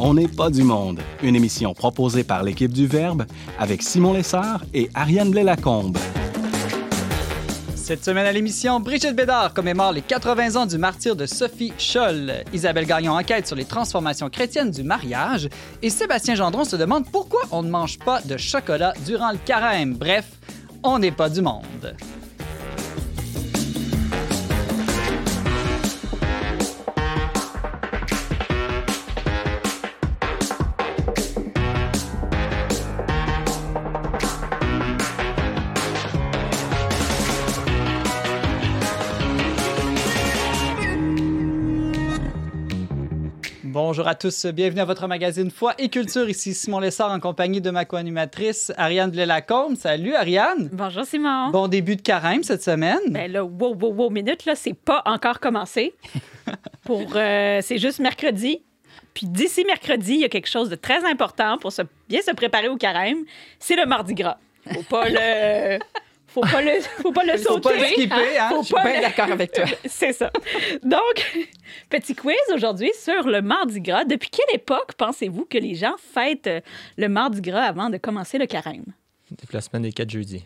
[0.00, 3.24] On n'est pas du monde, une émission proposée par l'équipe du Verbe
[3.58, 5.98] avec Simon Lessard et Ariane Blais-Lacombe.
[7.74, 12.44] Cette semaine à l'émission, Brigitte Bédard commémore les 80 ans du martyr de Sophie Scholl.
[12.52, 15.48] Isabelle Gagnon enquête sur les transformations chrétiennes du mariage.
[15.82, 19.94] Et Sébastien Gendron se demande pourquoi on ne mange pas de chocolat durant le carême.
[19.94, 20.26] Bref,
[20.84, 21.96] on n'est pas du monde.
[43.98, 46.30] Bonjour à tous, bienvenue à votre magazine Foi et Culture.
[46.30, 49.74] Ici Simon Lessard en compagnie de ma co-animatrice Ariane Blais-Lacombe.
[49.74, 50.68] Salut Ariane.
[50.72, 51.50] Bonjour Simon.
[51.50, 53.00] Bon début de carême cette semaine.
[53.08, 55.96] Ben là, wow, wow, wow, minute, là, c'est pas encore commencé.
[56.84, 58.62] pour, euh, c'est juste mercredi.
[59.14, 62.30] Puis d'ici mercredi, il y a quelque chose de très important pour se, bien se
[62.30, 63.24] préparer au carême.
[63.58, 64.38] C'est le mardi gras.
[64.74, 65.80] Faut pas le
[66.46, 67.52] faut pas le, faut pas le sauter.
[67.54, 68.48] Faut pas le skipper, hein?
[68.50, 69.64] Faut Je suis pas bien le- d'accord avec toi.
[69.86, 70.30] C'est ça.
[70.82, 71.46] Donc,
[71.90, 74.04] petit quiz aujourd'hui sur le Mardi Gras.
[74.04, 76.60] Depuis quelle époque pensez-vous que les gens fêtent euh,
[76.96, 78.84] le Mardi Gras avant de commencer le carême?
[79.30, 80.44] Depuis la semaine des 4 jeudis.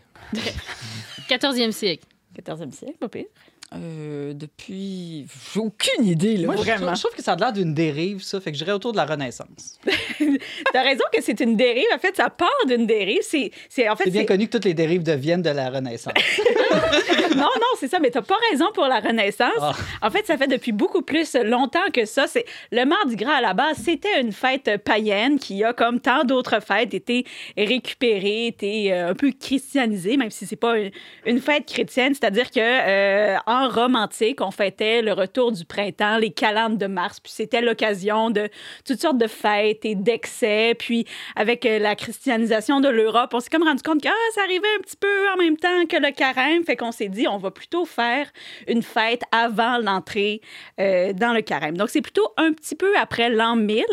[1.29, 2.05] 14e siècle.
[2.43, 3.27] 14e siècle, pas pire.
[3.75, 5.27] Euh, depuis.
[5.55, 6.47] J'ai aucune idée, là.
[6.47, 8.41] Moi, je, trouve, je trouve que ça a l'air d'une dérive, ça.
[8.41, 9.79] Fait que j'irais autour de la Renaissance.
[10.73, 11.87] T'as raison que c'est une dérive.
[11.95, 13.21] En fait, ça part d'une dérive.
[13.23, 16.13] C'est, c'est, en fait, C'est bien connu que toutes les dérives deviennent de la Renaissance.
[17.35, 19.51] non, non, c'est ça, mais t'as pas raison pour la Renaissance.
[19.61, 19.73] Ah.
[20.03, 22.27] En fait, ça fait depuis beaucoup plus longtemps que ça.
[22.27, 26.25] C'est le Mardi Gras à la base, c'était une fête païenne qui a, comme tant
[26.25, 27.25] d'autres fêtes, été
[27.57, 30.91] récupérée, été euh, un peu christianisée, même si c'est pas une,
[31.25, 32.15] une fête chrétienne.
[32.15, 36.87] C'est-à-dire que euh, en Rome antique, on fêtait le retour du printemps, les calendes de
[36.87, 38.49] mars, puis c'était l'occasion de
[38.85, 40.75] toutes sortes de fêtes et d'excès.
[40.79, 41.07] Puis
[41.37, 44.69] avec euh, la christianisation de l'Europe, on s'est comme rendu compte que ah, ça arrivait
[44.79, 46.65] un petit peu en même temps que le carême.
[46.65, 48.31] Fait qu'on s'est dit, on va plutôt faire
[48.67, 50.41] une fête avant l'entrée
[50.81, 51.77] euh, dans le carême.
[51.77, 53.85] Donc, c'est plutôt un petit peu après l'an 1000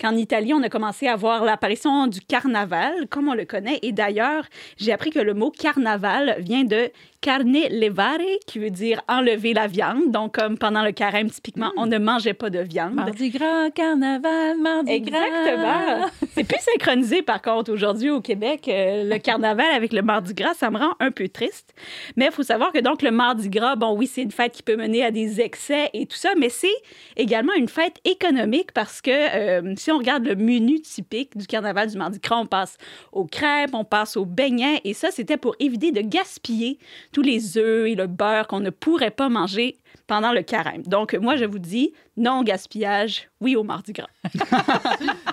[0.00, 3.78] qu'en Italie, on a commencé à voir l'apparition du carnaval, comme on le connaît.
[3.82, 4.44] Et d'ailleurs,
[4.76, 6.90] j'ai appris que le mot carnaval vient de
[7.22, 10.10] carne levare, qui veut dire enlever la viande.
[10.10, 12.94] Donc, comme pendant le carême, typiquement, on ne mangeait pas de viande.
[12.94, 15.24] Mardi gras, carnaval, mardi gras.
[15.24, 16.08] Exactement.
[16.34, 18.68] C'est plus synchronisé, par contre, aujourd'hui au Québec.
[18.68, 21.74] euh, le carnaval avec le Mardi Gras, ça me rend un peu triste.
[22.16, 24.62] Mais il faut savoir que donc le Mardi Gras, bon, oui, c'est une fête qui
[24.62, 26.68] peut mener à des excès et tout ça, mais c'est
[27.16, 31.88] également une fête économique parce que euh, si on regarde le menu typique du carnaval
[31.88, 32.76] du Mardi Gras, on passe
[33.12, 36.78] aux crêpes, on passe aux beignets et ça, c'était pour éviter de gaspiller
[37.12, 40.82] tous les œufs et le beurre qu'on ne pourrait pas manger pendant le carême.
[40.82, 44.08] Donc, moi, je vous dis non au gaspillage, oui au Mardi Gras.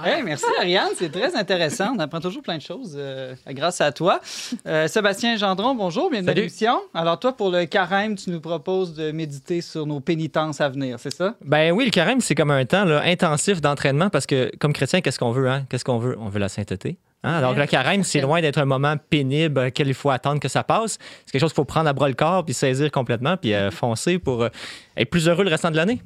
[0.02, 1.94] Hey, merci Ariane, c'est très intéressant.
[1.94, 4.22] On apprend toujours plein de choses euh, grâce à toi.
[4.66, 6.80] Euh, Sébastien Gendron, bonjour, bienvenue à l'émission.
[6.94, 10.98] Alors toi, pour le carême, tu nous proposes de méditer sur nos pénitences à venir,
[11.00, 11.36] c'est ça?
[11.44, 15.02] Ben oui, le carême, c'est comme un temps là, intensif d'entraînement parce que, comme chrétien,
[15.02, 15.50] qu'est-ce qu'on veut?
[15.50, 15.66] Hein?
[15.70, 16.16] Qu'est-ce qu'on veut?
[16.18, 16.98] On veut la sainteté.
[17.24, 17.34] Hein?
[17.34, 20.64] Alors, le carême, c'est loin d'être un moment pénible auquel il faut attendre que ça
[20.64, 20.98] passe.
[21.26, 23.72] C'est quelque chose qu'il faut prendre à bras le corps puis saisir complètement puis euh,
[23.72, 24.50] foncer pour euh,
[24.96, 26.02] être plus heureux le restant de l'année.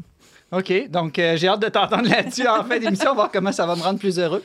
[0.56, 3.76] OK, donc euh, j'ai hâte de t'entendre là-dessus en fin d'émission, voir comment ça va
[3.76, 4.44] me rendre plus heureux.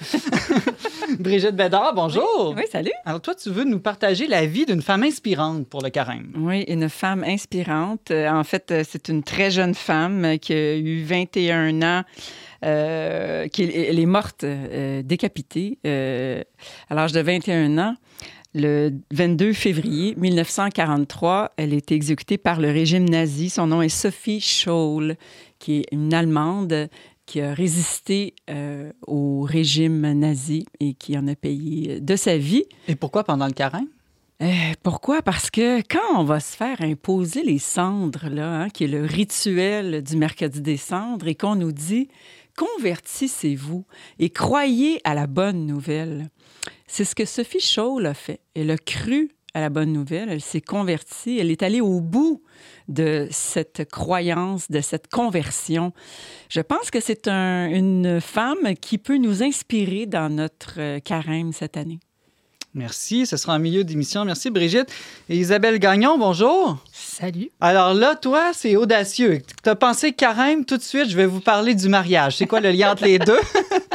[1.18, 2.54] Brigitte Bédard, bonjour.
[2.56, 2.90] Oui, salut.
[3.04, 6.32] Alors toi, tu veux nous partager la vie d'une femme inspirante pour le carême.
[6.36, 8.10] Oui, une femme inspirante.
[8.10, 12.04] Euh, En fait, euh, c'est une très jeune femme qui a eu 21 ans.
[12.64, 17.94] euh, qui est- elle est morte euh, décapitée à l'âge de 21 ans.
[18.54, 23.48] Le 22 février 1943, elle a été exécutée par le régime nazi.
[23.50, 25.14] Son nom est Sophie Scholl,
[25.58, 26.88] qui est une Allemande
[27.26, 32.64] qui a résisté euh, au régime nazi et qui en a payé de sa vie.
[32.88, 33.88] Et pourquoi pendant le carême?
[34.40, 35.20] Euh, pourquoi?
[35.20, 39.04] Parce que quand on va se faire imposer les cendres, là, hein, qui est le
[39.04, 42.08] rituel du mercredi des cendres, et qu'on nous dit
[42.56, 43.84] convertissez-vous
[44.18, 46.28] et croyez à la bonne nouvelle.
[46.86, 48.40] C'est ce que Sophie Scholl a fait.
[48.54, 52.42] Elle a cru à la bonne nouvelle, elle s'est convertie, elle est allée au bout
[52.88, 55.92] de cette croyance, de cette conversion.
[56.48, 61.52] Je pense que c'est un- une femme qui peut nous inspirer dans notre euh, carême
[61.52, 61.98] cette année.
[62.74, 64.24] Merci, ce sera en milieu d'émission.
[64.26, 64.92] Merci Brigitte.
[65.30, 66.76] Et Isabelle Gagnon, bonjour.
[66.92, 67.50] Salut.
[67.60, 69.40] Alors là, toi, c'est audacieux.
[69.64, 72.36] Tu as pensé carême tout de suite, je vais vous parler du mariage.
[72.36, 73.38] C'est quoi le lien entre les deux?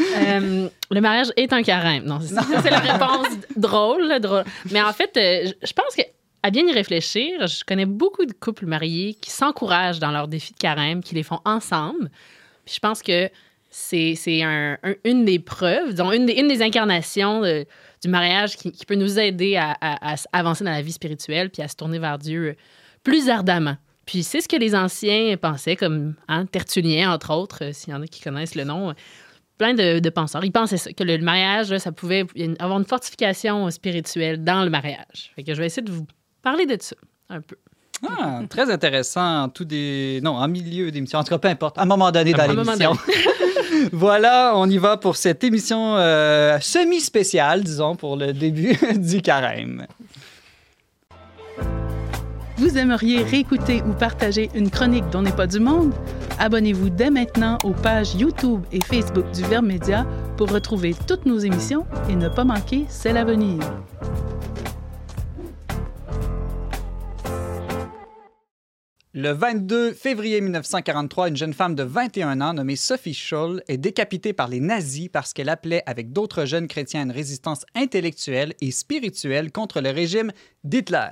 [0.00, 2.04] Euh, le mariage est un carême.
[2.04, 4.44] Non, c'est c'est la réponse drôle, drôle.
[4.70, 6.02] Mais en fait, euh, je pense que
[6.42, 10.52] à bien y réfléchir, je connais beaucoup de couples mariés qui s'encouragent dans leurs défis
[10.52, 12.10] de carême, qui les font ensemble.
[12.64, 13.30] Puis je pense que
[13.70, 17.64] c'est c'est un- un- une des preuves, disons, une des, une des incarnations de-
[18.02, 20.92] du mariage qui, qui peut nous aider à, à- à s- avancer dans la vie
[20.92, 22.54] spirituelle puis à se tourner vers Dieu euh,
[23.04, 23.76] plus ardemment.
[24.04, 28.02] Puis c'est ce que les anciens pensaient, comme hein, Tertullien, entre autres, s'il y en
[28.02, 28.92] a qui connaissent le nom.
[29.62, 30.44] Plein de, de penseurs.
[30.44, 34.64] Ils pensaient ça, que le mariage, là, ça pouvait une- avoir une fortification spirituelle dans
[34.64, 35.30] le mariage.
[35.36, 36.04] Fait que je vais essayer de vous
[36.42, 36.96] parler de ça
[37.30, 37.54] un peu.
[38.04, 39.44] Ah, très intéressant.
[39.44, 40.18] en Tout des...
[40.24, 41.20] Non, en milieu d'émission.
[41.20, 41.78] En tout cas, peu importe.
[41.78, 42.96] À un moment donné dans l'émission.
[43.92, 49.86] voilà, on y va pour cette émission euh, semi-spéciale, disons, pour le début du carême.
[52.58, 55.92] Vous aimeriez réécouter ou partager une chronique dont n'est pas du monde?
[56.38, 60.06] Abonnez-vous dès maintenant aux pages YouTube et Facebook du Verbe Média
[60.36, 63.24] pour retrouver toutes nos émissions et ne pas manquer celle à
[69.14, 74.32] Le 22 février 1943, une jeune femme de 21 ans nommée Sophie Scholl est décapitée
[74.32, 78.70] par les nazis parce qu'elle appelait avec d'autres jeunes chrétiens à une résistance intellectuelle et
[78.70, 80.32] spirituelle contre le régime
[80.64, 81.10] d'Hitler.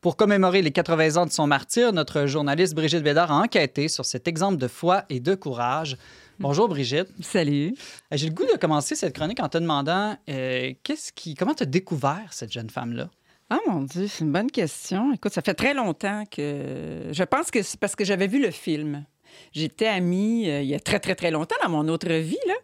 [0.00, 4.04] Pour commémorer les 80 ans de son martyr, notre journaliste Brigitte Bédard a enquêté sur
[4.04, 5.96] cet exemple de foi et de courage.
[6.38, 7.08] Bonjour Brigitte.
[7.22, 7.74] Salut.
[8.12, 11.64] J'ai le goût de commencer cette chronique en te demandant euh, qu'est-ce qui, comment tu
[11.64, 13.10] as découvert cette jeune femme-là?
[13.54, 15.12] Ah mon Dieu, c'est une bonne question.
[15.12, 17.10] Écoute, ça fait très longtemps que.
[17.10, 19.04] Je pense que c'est parce que j'avais vu le film.
[19.52, 22.54] J'étais amie, euh, il y a très, très, très longtemps dans mon autre vie, là,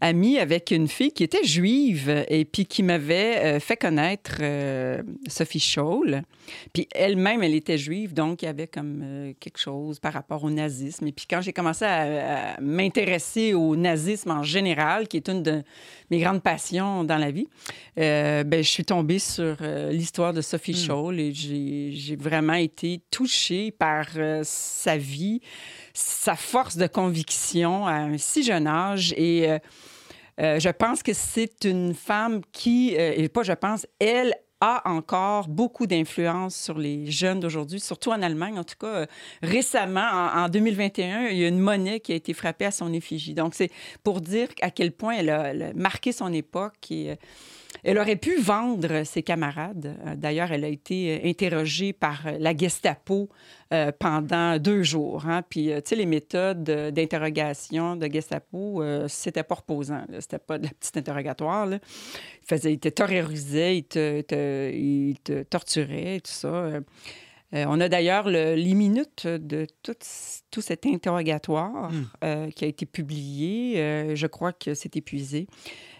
[0.00, 5.02] amie avec une fille qui était juive et puis qui m'avait euh, fait connaître euh,
[5.28, 6.22] Sophie Scholl.
[6.72, 10.50] Puis elle-même, elle était juive, donc il y avait comme quelque chose par rapport au
[10.50, 11.06] nazisme.
[11.06, 15.44] Et puis quand j'ai commencé à, à m'intéresser au nazisme en général, qui est une
[15.44, 15.62] de
[16.10, 17.46] mes grandes passions dans la vie,
[17.96, 19.56] ben, je suis tombée sur
[19.90, 24.08] l'histoire de Sophie Scholl et j'ai vraiment été touchée par
[24.42, 25.40] sa vie,
[25.94, 29.12] sa force de conviction à un si jeune âge.
[29.16, 29.58] Et euh,
[30.40, 34.88] euh, je pense que c'est une femme qui, euh, et pas je pense, elle a
[34.88, 38.58] encore beaucoup d'influence sur les jeunes d'aujourd'hui, surtout en Allemagne.
[38.58, 39.06] En tout cas,
[39.42, 42.92] récemment, en, en 2021, il y a une monnaie qui a été frappée à son
[42.92, 43.34] effigie.
[43.34, 43.70] Donc, c'est
[44.04, 46.74] pour dire à quel point elle a, marqué son époque
[47.84, 49.96] elle aurait pu vendre ses camarades.
[50.06, 53.28] Euh, D'ailleurs, elle a été euh, interrogée par euh, la Gestapo
[53.72, 55.26] euh, pendant deux jours.
[55.26, 55.42] hein.
[55.48, 60.04] Puis, tu sais, les méthodes d'interrogation de Gestapo, euh, c'était pas reposant.
[60.20, 61.66] C'était pas de la petite interrogatoire.
[61.66, 61.78] Là.
[62.42, 66.48] Il, faisait, il te terrorisait, il te, te- il te torturait et tout ça.
[66.48, 66.80] Euh,
[67.54, 69.94] on a d'ailleurs le- les minutes de tout,
[70.50, 72.04] tout cet interrogatoire Mm.
[72.24, 74.14] euh, qui a été publié.
[74.16, 75.46] Je crois que c'est épuisé.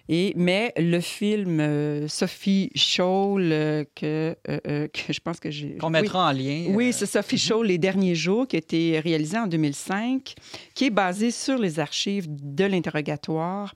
[0.09, 5.77] Et, mais le film euh, Sophie Scholl, euh, que, euh, que je pense que j'ai...
[5.77, 5.93] Qu'on oui.
[5.93, 6.67] mettra en lien.
[6.71, 10.35] Oui, c'est Sophie Scholl, Les Derniers Jours, qui a été réalisé en 2005,
[10.75, 13.75] qui est basé sur les archives de l'interrogatoire.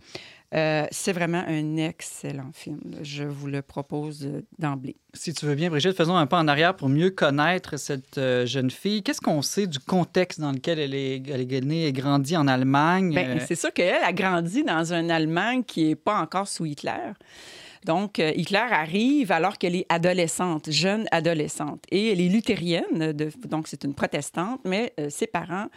[0.54, 2.80] Euh, c'est vraiment un excellent film.
[3.02, 4.96] Je vous le propose euh, d'emblée.
[5.12, 8.46] Si tu veux bien, Brigitte, faisons un pas en arrière pour mieux connaître cette euh,
[8.46, 9.02] jeune fille.
[9.02, 12.46] Qu'est-ce qu'on sait du contexte dans lequel elle est, elle est née et grandie en
[12.46, 13.12] Allemagne?
[13.12, 16.64] Ben, Euh, c'est sûr qu'elle a grandi dans un Allemagne qui n'est pas encore sous
[16.64, 17.12] Hitler.
[17.86, 21.84] Donc, euh, Hitler arrive alors qu'elle est adolescente, jeune adolescente.
[21.92, 25.68] Et elle est luthérienne, de- donc c'est une protestante, mais euh, ses parents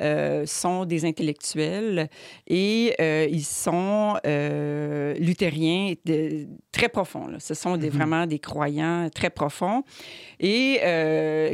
[0.00, 2.08] euh, sont des intellectuels
[2.46, 4.16] et euh, ils sont
[5.18, 7.28] luthériens de- très profonds.
[7.28, 7.38] là.
[7.40, 9.82] Ce sont des, vraiment des croyants très profonds.
[10.40, 10.80] Et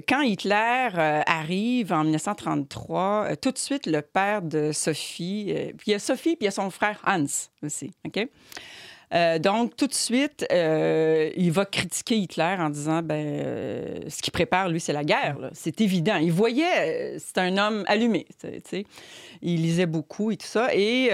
[0.09, 0.89] quand Hitler
[1.27, 5.99] arrive en 1933, euh, tout de suite, le père de Sophie, puis il y a
[5.99, 7.25] Sophie, puis il y a son frère Hans
[7.63, 8.27] aussi, OK?
[9.13, 14.23] Euh, donc, tout de suite, euh, il va critiquer Hitler en disant ben, euh, ce
[14.23, 15.51] qu'il prépare, lui, c'est la guerre.
[15.53, 16.17] C'est évident.
[16.17, 18.27] Il voyait, c'est un homme allumé.
[18.41, 18.85] tu sais.
[19.43, 20.69] Il lisait beaucoup et tout ça.
[20.75, 21.09] Et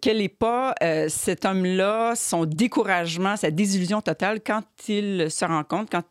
[0.00, 0.74] quel n'est pas
[1.08, 6.04] cet homme-là, son découragement, sa désillusion totale quand il se rend compte, quand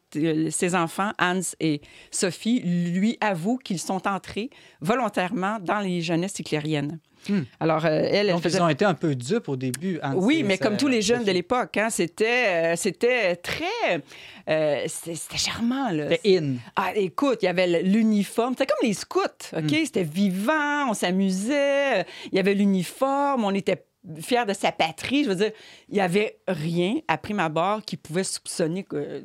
[0.49, 4.49] ses enfants, Hans et Sophie, lui avouent qu'ils sont entrés
[4.81, 6.99] volontairement dans les jeunesses hitlériennes.
[7.27, 7.41] Hmm.
[7.59, 9.99] Alors, euh, elle, elle Donc, faisait ils ont été un peu dupes au début.
[10.15, 14.01] Oui, mais comme tous les jeunes de l'époque, hein, c'était, euh, c'était très...
[14.49, 16.09] euh, c'était charmant, là.
[16.09, 16.55] C'était in.
[16.75, 18.53] Ah, écoute, il y avait l'uniforme.
[18.53, 19.21] C'était comme les scouts,
[19.55, 19.63] OK?
[19.63, 19.85] Mm.
[19.85, 21.99] C'était vivant, on s'amusait.
[21.99, 23.84] euh, Il y avait l'uniforme, on était
[24.21, 25.23] fiers de sa patrie.
[25.23, 25.51] Je veux dire,
[25.89, 29.23] il n'y avait rien, à prime abord, qui pouvait soupçonner que,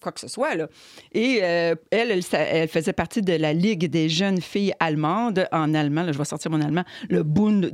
[0.00, 0.68] quoi que ce soit, là.
[1.12, 5.46] Et euh, elle, elle, sa- elle faisait partie de la Ligue des jeunes filles allemandes
[5.52, 6.02] en allemand.
[6.02, 6.84] là, je vais sortir mon allemand.
[7.08, 7.70] Le Bund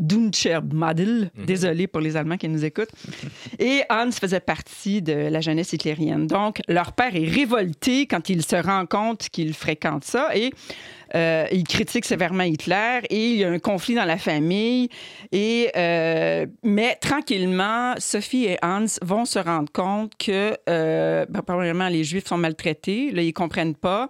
[0.73, 1.31] Madel.
[1.47, 2.91] Désolé pour les Allemands qui nous écoutent.
[3.59, 6.27] Et Hans faisait partie de la jeunesse hitlérienne.
[6.27, 10.37] Donc, leur père est révolté quand il se rend compte qu'il fréquente ça.
[10.37, 10.51] Et
[11.17, 14.89] euh, il critique sévèrement Hitler et il y a un conflit dans la famille.
[15.33, 22.05] Et, euh, mais tranquillement, Sophie et Hans vont se rendre compte que, euh, ben, les
[22.05, 23.11] Juifs sont maltraités.
[23.13, 24.09] Là, ils comprennent pas.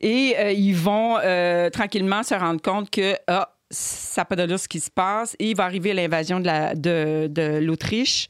[0.00, 4.58] Et euh, ils vont euh, tranquillement se rendre compte que, ah, ça n'a pas d'allure
[4.58, 5.36] ce qui se passe.
[5.38, 8.28] Et il va arriver l'invasion de, de, de l'Autriche.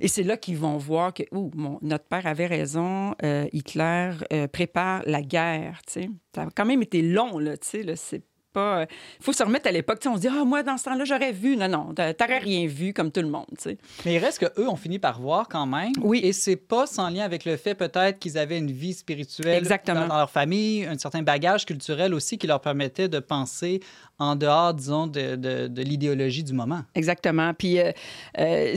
[0.00, 4.10] Et c'est là qu'ils vont voir que, ouh, mon- notre père avait raison, euh, Hitler
[4.32, 6.10] euh, prépare la guerre, tu.
[6.34, 8.22] Ça a quand même été long, là, c'est
[8.54, 8.86] pas...
[9.20, 11.32] Il faut se remettre à l'époque, on se dit, ah, moi, dans ce temps-là, j'aurais
[11.32, 11.56] vu.
[11.58, 13.78] Non, non, t'a- t'aurais rien vu, comme tout le monde, tu sais.
[14.06, 15.92] Mais il reste qu'eux ont fini par voir quand même.
[16.00, 16.20] Oui.
[16.22, 20.02] Et c'est pas sans lien avec le fait peut-être qu'ils avaient une vie spirituelle Exactement.
[20.02, 23.80] Dans, dans leur famille, un certain bagage culturel aussi qui leur permettait de penser
[24.20, 26.82] en dehors, disons, de, de- de l'idéologie du moment.
[26.94, 27.52] Exactement.
[27.52, 27.90] Puis, euh,
[28.38, 28.74] euh,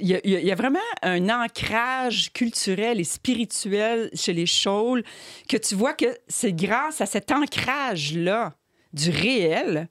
[0.00, 5.02] il y, a- y vraiment un ancrage culturel et spirituel chez les Scholl
[5.48, 8.54] que tu vois que c'est grâce à cet ancrage-là
[8.96, 9.88] du réel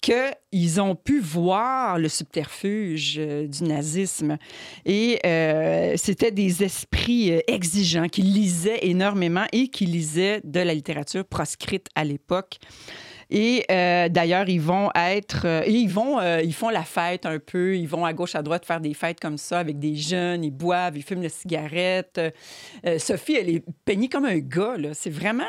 [0.00, 4.38] qu'ils ont pu voir le subterfuge euh, du nazisme.
[4.86, 10.72] Et euh, c'était des esprits euh, exigeants qui lisaient énormément et qui lisaient de la
[10.72, 12.58] littérature proscrite à l'époque.
[13.30, 17.38] Et euh, d'ailleurs, ils vont être, euh, ils vont, euh, ils font la fête un
[17.38, 17.76] peu.
[17.76, 20.44] Ils vont à gauche, à droite faire des fêtes comme ça avec des jeunes.
[20.44, 22.20] Ils boivent, ils fument la cigarette.
[22.98, 24.76] Sophie, elle est peignée comme un gars.
[24.94, 25.44] C'est vraiment,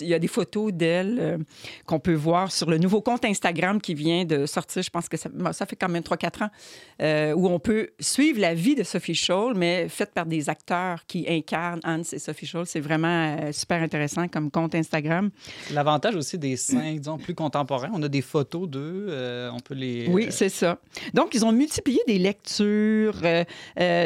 [0.00, 1.38] il y a des photos d'elle
[1.86, 4.82] qu'on peut voir sur le nouveau compte Instagram qui vient de sortir.
[4.82, 5.30] Je pense que ça,
[5.66, 9.88] fait quand même 3-4 ans où on peut suivre la vie de Sophie Scholl, mais
[9.88, 12.66] faite par des acteurs qui incarnent Hans et Sophie Scholl.
[12.66, 15.30] C'est vraiment super intéressant comme compte Instagram.
[15.72, 19.74] L'avantage aussi des saints, disons, plus contemporains, on a des photos d'eux, euh, on peut
[19.74, 20.08] les...
[20.08, 20.78] Oui, euh, c'est ça.
[21.14, 23.44] Donc, ils ont multiplié des lectures, euh,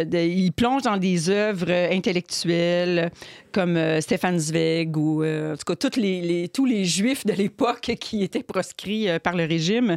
[0.05, 3.11] de- ils plongent dans des œuvres intellectuelles
[3.53, 7.81] comme Stéphane Zweig ou, en tout cas, toutes les, les- tous les juifs de l'époque
[8.01, 9.97] qui étaient proscrits par le régime.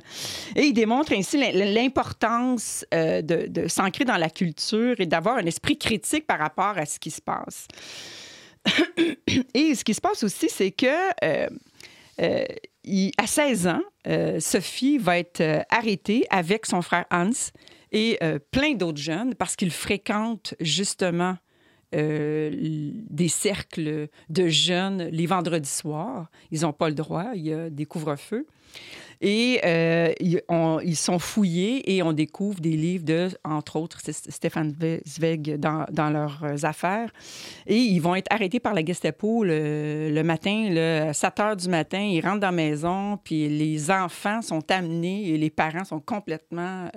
[0.56, 5.46] Et ils démontrent ainsi l'im- l'importance de, de s'ancrer dans la culture et d'avoir un
[5.46, 7.68] esprit critique par rapport à ce qui se passe.
[9.54, 10.86] et ce qui se passe aussi, c'est que...
[11.24, 11.48] euh,
[12.22, 12.46] euh,
[13.18, 17.30] à 16 ans, euh, Sophie va être euh, arrêtée avec son frère Hans
[17.92, 21.38] et euh, plein d'autres jeunes parce qu'ils fréquentent justement
[21.94, 26.30] des cercles de jeunes les vendredis soirs.
[26.52, 28.46] Ils n'ont pas le droit, il y a des couvre-feux.
[29.22, 34.00] Et euh, ils, on- ils sont fouillés et on découvre des livres de, entre autres,
[34.12, 34.76] Stéphane
[35.08, 37.10] Zweig dans, dans leurs euh, affaires.
[37.66, 41.56] Et ils vont être arrêtés par la Gestapo le, le matin, là, à 7 heures
[41.56, 42.00] du matin.
[42.02, 46.90] Ils rentrent dans la maison, puis les enfants sont amenés et les parents sont complètement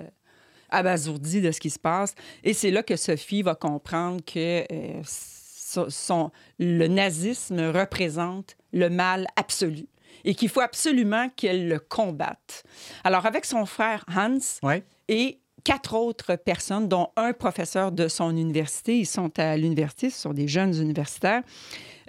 [0.69, 2.13] abasourdis de ce qui se passe.
[2.43, 8.89] Et c'est là que Sophie va comprendre que euh, so- son- le nazisme représente le
[8.89, 9.85] mal absolu
[10.25, 12.63] et qu'il faut absolument qu'elle le combatte.
[13.03, 14.83] Alors, avec son frère Hans, Ouais.
[15.07, 18.97] et quatre autres personnes, dont un professeur de son université.
[18.99, 21.43] Ils sont à l'université, ce sont des jeunes universitaires.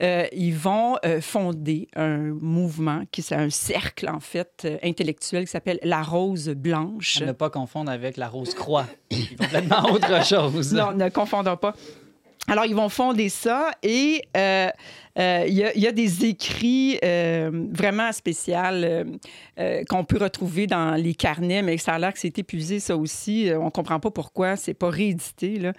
[0.01, 5.45] Euh, ils vont euh, fonder un mouvement, qui c'est un cercle, en fait, euh, intellectuel
[5.45, 7.21] qui s'appelle La Rose Blanche.
[7.21, 8.87] À ne pas confondre avec la rose croix.
[9.39, 10.73] Complètement autre chose.
[10.73, 11.75] Non, ne confondons pas.
[12.47, 14.69] Alors, ils vont fonder ça et euh,
[15.19, 18.55] euh, il y, a- des écrits euh, vraiment spéciaux
[19.91, 23.51] qu'on peut retrouver dans les carnets, mais ça a l'air que c'est épuisé, ça aussi.
[23.55, 24.57] On comprend pas pourquoi.
[24.57, 25.73] C'est pas réédité.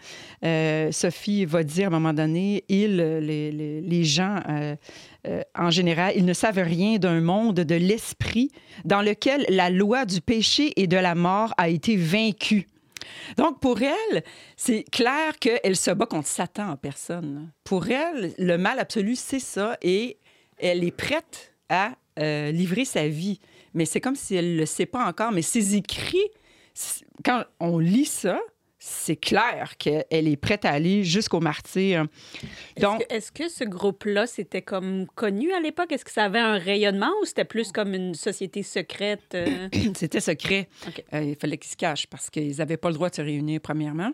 [0.91, 4.35] Sophie va dire à un moment donné, ils, les, gens...
[5.55, 8.51] en général, ils ne savent rien d'un monde de l'esprit
[8.85, 12.67] dans lequel la loi du péché et de la mort a été vaincue.
[13.37, 14.23] Donc, pour elle,
[14.55, 17.51] c'est clair qu'elle se bat contre Satan en personne.
[17.63, 19.77] Pour elle, le mal absolu, c'est ça.
[19.81, 20.17] Et
[20.57, 23.39] elle est prête à euh, livrer sa vie.
[23.73, 25.31] Mais c'est comme si elle ne le sait pas encore.
[25.31, 26.29] Mais ses écrits,
[27.23, 28.39] quand on lit ça,
[28.79, 32.05] c'est clair qu'elle est prête à aller jusqu'au martyr.
[32.75, 35.91] Est-ce Donc, que, est-ce que ce groupe-là, c'était comme connu à l'époque?
[35.91, 39.35] Est-ce que ça avait un rayonnement ou c'était plus comme une société secrète?
[39.35, 39.67] euh?
[39.95, 40.69] C'était secret.
[41.13, 43.59] Euh, il fallait qu'ils se cachent parce qu'ils n'avaient pas le droit de se réunir,
[43.59, 44.11] premièrement.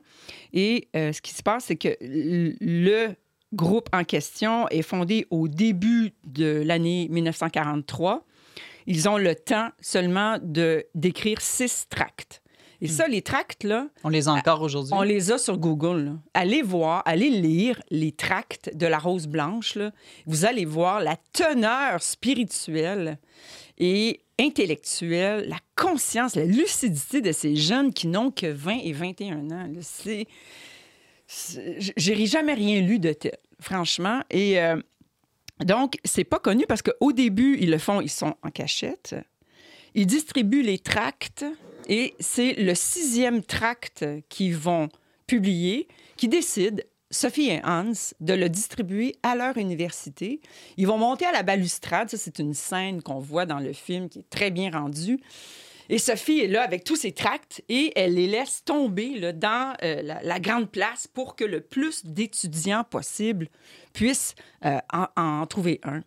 [0.52, 3.10] Et euh, ce qui se passe, c'est que le
[3.54, 8.26] groupe en question est fondé au début de l'année 1943.
[8.88, 12.42] Ils ont le temps seulement de d'écrire six tracts.
[12.82, 14.94] Et ça, les tracts, là, On les a encore aujourd'hui?
[14.94, 16.06] on les a sur Google.
[16.06, 16.12] là.
[16.34, 19.76] Allez voir, allez lire les tracts de la Rose Blanche.
[19.76, 19.92] là.
[20.26, 23.18] Vous allez voir la teneur spirituelle
[23.78, 29.52] et intellectuelle, la conscience, la lucidité de ces jeunes qui n'ont que 20 et 21
[29.52, 29.70] ans.
[29.82, 30.28] C'est,
[31.28, 34.22] j'ai jamais rien lu de tel, franchement.
[34.30, 34.78] Et euh,
[35.62, 39.16] Donc, c'est pas connu parce qu'au début, ils le font, ils sont en cachette.
[39.94, 41.46] Ils distribuent les tracts
[41.88, 44.90] et c'est le sixième tract qu'ils vont
[45.28, 45.88] publier
[46.18, 50.42] qui décide, Sophie et Hans, de le distribuer à leur université.
[50.78, 52.10] Ils vont monter à la balustrade.
[52.10, 55.20] Ça, c'est une scène qu'on voit dans le film qui est très bien rendue.
[55.88, 60.02] Et Sophie est là avec tous ses tracts et elle les laisse tomber dans euh,
[60.02, 63.50] la, grande place pour que le plus d'étudiants possible
[63.94, 64.34] puissent
[64.66, 64.80] euh,
[65.16, 66.02] en trouver un.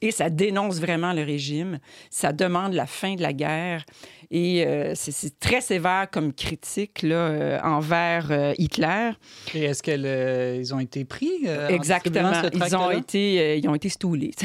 [0.00, 1.78] Et ça dénonce vraiment le régime,
[2.10, 3.84] ça demande la fin de la guerre
[4.30, 9.10] et euh, c'est- très sévère comme critique là, euh, envers euh, Hitler.
[9.54, 11.30] Et est-ce qu'ils ont été pris?
[11.46, 12.32] en Exactement.
[12.32, 14.32] ce Ils ont été, ils ont été stoulés.
[14.38, 14.42] tu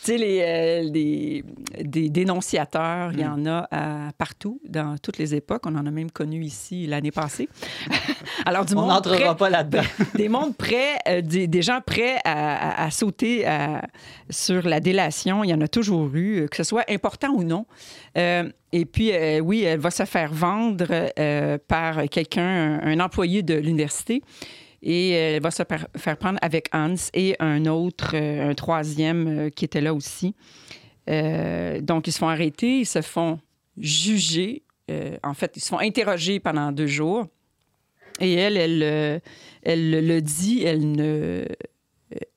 [0.00, 1.44] sais, les, les-
[1.82, 5.62] des dénonciateurs, il y en a à- partout, dans toutes les époques.
[5.66, 7.48] On en a même connu ici l'année passée.
[8.46, 9.82] Alors, du On n'entrera pas là-dedans.
[10.14, 13.82] des mondes prêts, des, des gens prêts à, à- à sauter à-
[14.30, 15.44] sur la délation.
[15.44, 17.66] Il y en a toujours eu, euh, que ce soit important ou non.
[18.16, 20.86] Euh, et puis, euh, oui, elle va se faire vendre
[21.68, 24.22] par quelqu'un, un, employé de l'université.
[24.82, 25.62] Et elle va se
[25.96, 30.34] faire prendre avec Hans et un autre, un troisième qui était là aussi.
[31.06, 33.38] Donc, ils se font arrêter, ils se font
[33.78, 34.62] juger.
[35.22, 37.26] En fait, ils se font interroger pendant deux jours.
[38.20, 39.22] Et elle, elle,
[39.62, 41.46] elle le- le dit, elle ne,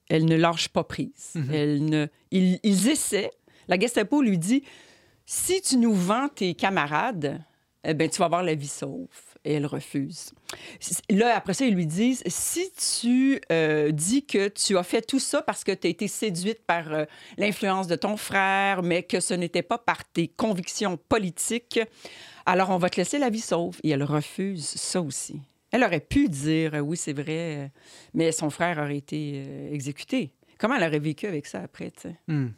[0.09, 1.33] elle ne lâche pas prise.
[1.35, 1.53] Mhm.
[1.53, 3.31] Elle ne, ils, ils essaient.
[3.67, 4.63] La Gestapo lui dit
[5.25, 7.43] si tu nous vends tes camarades,
[7.83, 9.07] eh ben, tu vas avoir la vie sauve.
[9.43, 10.31] Et elle refuse.
[11.09, 15.19] Là, après ça, ils lui disent si tu euh, dis que tu as fait tout
[15.19, 17.05] ça parce que tu as été séduite par euh,
[17.37, 21.79] l'influence de ton frère, mais que ce n'était pas par tes convictions politiques,
[22.45, 23.77] alors on va te laisser la vie sauve.
[23.83, 25.39] Et elle refuse ça aussi.
[25.71, 27.67] Elle aurait pu dire euh, oui, c'est vrai, euh,
[28.13, 30.33] mais son frère aurait été euh, exécuté.
[30.57, 32.07] Comment elle aurait vécu avec ça après, tu?
[32.27, 32.49] Hmm.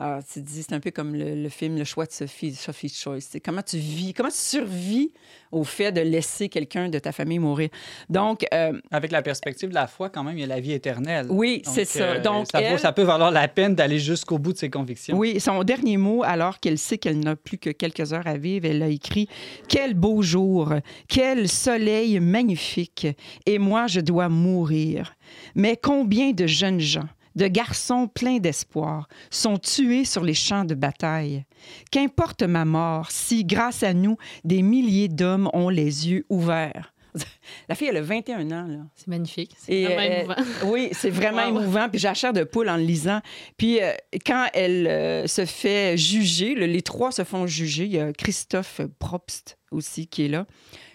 [0.00, 2.54] Alors, tu te dis, c'est un peu comme le, le film Le choix de Sophie,
[2.54, 3.22] Sophie's Choice.
[3.30, 5.10] C'est comment tu vis, comment tu survis
[5.50, 7.68] au fait de laisser quelqu'un de ta famille mourir.
[8.08, 10.70] Donc, euh, Avec la perspective de la foi, quand même, il y a la vie
[10.72, 11.26] éternelle.
[11.30, 12.04] oui, c'est ça.
[12.04, 15.16] euh, Donc, ça, vaut- ça peut valoir la peine d'aller jusqu'au bout de ses convictions.
[15.18, 18.66] Oui, son dernier mot, alors qu'elle sait qu'elle n'a plus que quelques heures à vivre,
[18.66, 19.28] elle a écrit
[19.68, 20.74] Quel beau jour,
[21.08, 23.08] quel soleil magnifique,
[23.46, 25.16] et moi je dois mourir.
[25.56, 27.08] Mais combien de jeunes gens,
[27.38, 31.44] de garçons pleins d'espoir, sont tués sur les champs de bataille?
[31.90, 36.92] Qu'importe ma mort si, grâce à nous, des milliers d'hommes ont les yeux ouverts.
[37.68, 38.78] La fille, elle a 21 ans, là.
[38.94, 39.52] C'est magnifique.
[39.58, 40.34] C'est vraiment euh, émouvant.
[40.72, 41.60] Oui, c'est vraiment Wow.
[41.60, 41.88] émouvant.
[41.88, 43.20] Puis j'ai la chair de poule en le lisant.
[43.56, 43.92] Puis euh,
[44.26, 47.84] quand elle euh, se fait juger, le- les trois se font juger.
[47.84, 50.46] Il y a Christophe Probst aussi qui est là.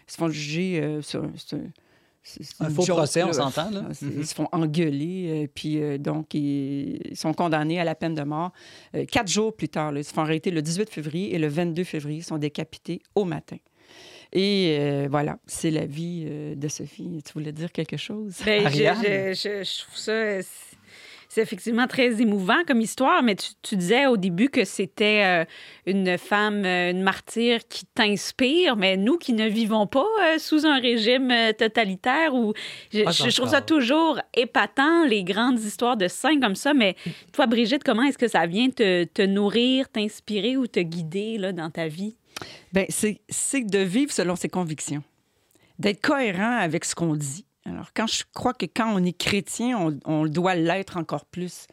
[0.07, 1.25] Ils se font juger sur...
[1.35, 1.57] sur-
[2.59, 3.81] Un faux joke, procès, on s'entend, là.
[4.01, 4.13] Mhm.
[4.19, 5.43] Ils se font engueuler.
[5.43, 8.51] euh, puis euh, donc, ils, sont condamnés à la peine de mort.
[8.95, 11.47] Euh, quatre jours plus tard, là, ils se font arrêter le 18 février et le
[11.47, 13.57] 22 février, ils sont décapités au matin.
[14.31, 17.21] Et euh, voilà, c'est la vie euh, de Sophie.
[17.25, 18.35] Tu voulais dire quelque chose?
[18.43, 18.97] Je, Ariane?
[19.03, 20.39] je- je- je trouve ça.
[21.33, 25.45] C'est- effectivement très émouvant comme histoire, mais tu, tu disais au début que c'était euh,
[25.85, 30.65] une femme, euh, une martyre qui t'inspire, mais nous qui ne vivons pas euh, sous
[30.65, 32.53] un régime totalitaire, ou
[32.91, 36.95] je, trouve ça toujours épatant, les grandes histoires de saints comme ça, mais
[37.33, 41.51] toi, Brigitte, comment est-ce que ça vient te, te nourrir, t'inspirer ou te guider là,
[41.51, 42.15] dans ta vie?
[42.89, 45.03] C'est c'est de vivre selon ses convictions,
[45.79, 47.45] d'être cohérent avec ce qu'on dit.
[47.65, 51.67] Alors, quand je crois que quand on est chrétien, on, doit l'être encore plus.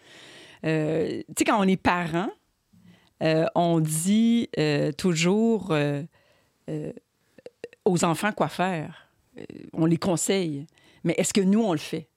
[0.64, 2.30] Euh, tu sais, quand on est parent,
[3.22, 5.74] euh, on dit euh, toujours
[7.84, 9.08] aux enfants quoi faire.
[9.72, 10.66] On les conseille.
[11.02, 12.10] Mais est-ce que nous, on le fait?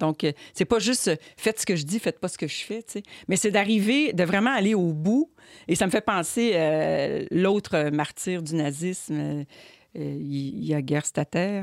[0.00, 2.84] Donc, c'est pas juste faites ce que je dis, faites pas ce que je fais.
[3.28, 5.30] Mais c'est d'arriver, de vraiment aller au bout.
[5.68, 9.44] Et ça me fait penser euh, l'autre martyr du nazisme,
[9.94, 11.62] il y a Gerstatter.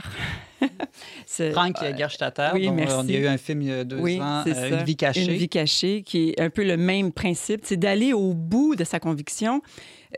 [1.26, 3.06] C'est- Frank Gerstatter, oui, dont, euh, merci.
[3.08, 4.70] il y a eu un film il y a deux oui, ans, euh.
[4.70, 5.26] Une vie cachée.
[5.26, 7.62] Une vie cachée, qui est un peu le même principe.
[7.64, 9.62] C'est d'aller au bout de sa conviction.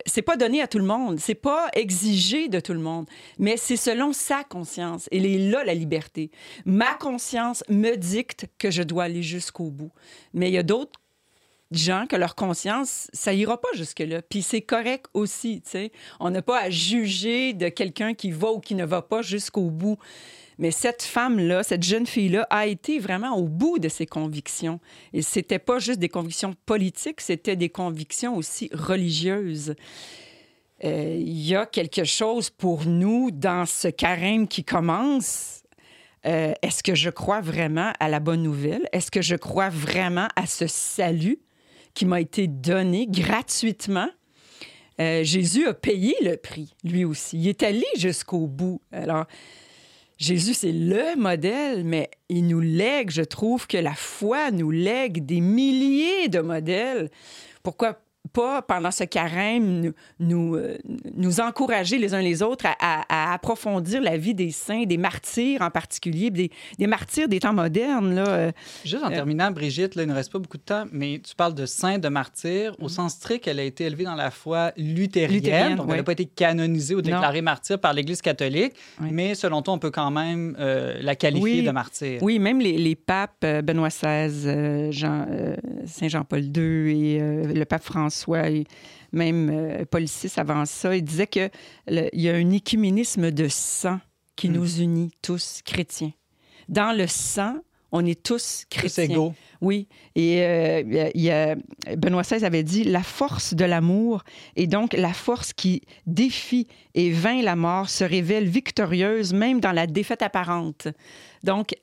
[0.06, 3.08] C'est pas donné à tout le monde, c'est pas exigé de tout le monde,
[3.40, 5.08] mais c'est selon sa conscience.
[5.12, 6.30] Et elle est là la liberté.
[6.64, 9.92] Ma conscience me dicte que je dois aller jusqu'au bout.
[10.34, 11.00] Mais il y a d'autres
[11.72, 14.22] gens que leur conscience, ça ira pas jusque-là.
[14.22, 15.92] Puis c'est correct aussi, tu sais.
[16.20, 19.70] On n'a pas à juger de quelqu'un qui va ou qui ne va pas jusqu'au
[19.70, 19.98] bout.
[20.58, 24.80] Mais cette femme-là, cette jeune fille-là, a été vraiment au bout de ses convictions.
[25.14, 29.76] Et c'était pas juste des convictions politiques, c'était des convictions aussi religieuses.
[30.84, 35.60] Euh, Il y a quelque chose pour nous dans ce carême qui commence
[36.26, 38.88] euh, est-ce que je crois vraiment à la bonne nouvelle?
[38.92, 41.40] Est-ce que je crois vraiment à ce salut?
[41.94, 44.10] Qui m'a été donné gratuitement?
[45.00, 47.40] Euh, Jésus a payé le prix, lui aussi.
[47.40, 48.82] Il est allé jusqu'au bout.
[48.92, 49.26] Alors,
[50.18, 55.26] Jésus, c'est le modèle, mais il nous lègue, je trouve que la foi nous lègue
[55.26, 57.10] des milliers de modèles.
[57.64, 58.02] Pourquoi
[58.34, 60.78] pas, pendant ce carême, nous, nous, euh,
[61.16, 64.98] nous encourager les uns les autres à, à- à approfondir la vie des saints, des
[64.98, 68.16] martyrs en particulier, des, des martyrs des temps modernes.
[68.16, 68.28] Là.
[68.28, 68.52] euh,
[68.86, 71.36] Juste en Euh, terminant, Brigitte, là, il ne reste pas beaucoup de temps, mais tu
[71.36, 72.76] parles de saint, de martyr.
[72.80, 75.98] Au sens strict, elle a été élevée dans la foi luthérienne, Luthérienne, donc elle oui.
[75.98, 78.74] n'a pas été canonisée ou déclarée martyr par l'Église catholique.
[79.02, 79.10] Oui.
[79.12, 81.64] Mais selon toi, on peut quand même euh, la qualifier Oui.
[81.64, 82.22] de martyr.
[82.22, 87.20] Oui, même les, les papes, euh, Benoît XVI, Jean, euh, Saint Jean-Paul II et
[87.54, 88.66] le pape François, et
[89.12, 89.86] même euh,
[90.38, 91.50] avant ça, il disait qu'il
[92.14, 94.00] y a un écuménisme de sang
[94.36, 94.54] qui Mm.
[94.54, 96.12] nous unit tous, chrétiens.
[96.70, 97.56] Dans le sang,
[97.92, 99.04] on est tous Tous chrétiens.
[99.06, 99.34] égaux.
[99.62, 101.56] Oui, et euh, il y a-
[101.98, 104.24] Benoît XVI avait dit la force de l'amour
[104.56, 109.74] et donc la force qui défie et vainc la mort se révèle victorieuse même dans
[109.74, 110.88] la défaite apparente.
[111.44, 111.76] Donc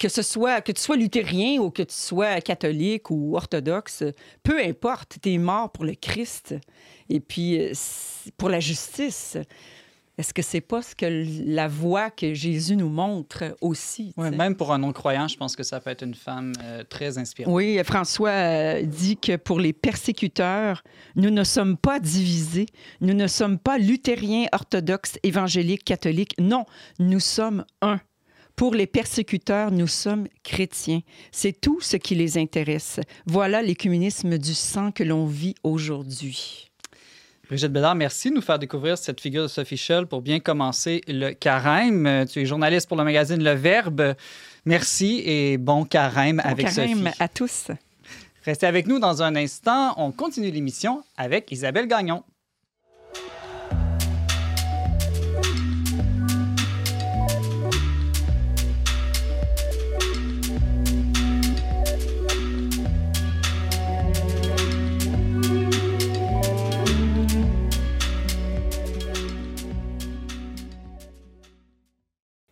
[0.00, 4.02] que ce soit que tu sois luthérien ou que tu sois catholique ou orthodoxe,
[4.42, 6.54] peu importe, tu es mort pour le Christ
[7.10, 7.72] et puis euh,
[8.38, 9.36] pour la justice.
[10.16, 14.12] Est-ce que c'est pas ce que la voie que Jésus nous montre aussi?
[14.18, 14.30] sais?
[14.30, 17.54] même pour un non-croyant, je pense que ça peut être une femme euh, très inspirante.
[17.54, 20.82] Oui, François euh, dit que pour les persécuteurs,
[21.16, 22.66] nous ne sommes pas divisés,
[23.00, 26.34] nous ne sommes pas luthériens, orthodoxes, évangéliques, catholiques.
[26.38, 26.64] Non,
[26.98, 28.00] nous sommes un.
[28.60, 31.00] Pour les persécuteurs, nous sommes chrétiens.
[31.32, 33.00] C'est tout ce qui les intéresse.
[33.24, 36.70] Voilà l'écuménisme du sang que l'on vit aujourd'hui.
[37.48, 41.00] Brigitte Bédard, merci de nous faire découvrir cette figure de Sophie Scholl pour bien commencer
[41.08, 42.26] le carême.
[42.30, 44.14] Tu es journaliste pour le magazine Le Verbe.
[44.66, 47.16] Merci et bon carême Bon avec carême Sophie.
[47.18, 47.68] à tous.
[48.44, 49.94] Restez avec nous dans un instant.
[49.96, 52.24] On continue l'émission avec Isabelle Gagnon.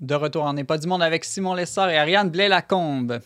[0.08, 3.20] De retour en pas du monde avec Simon Lessard et Ariane Blais-Lacombe.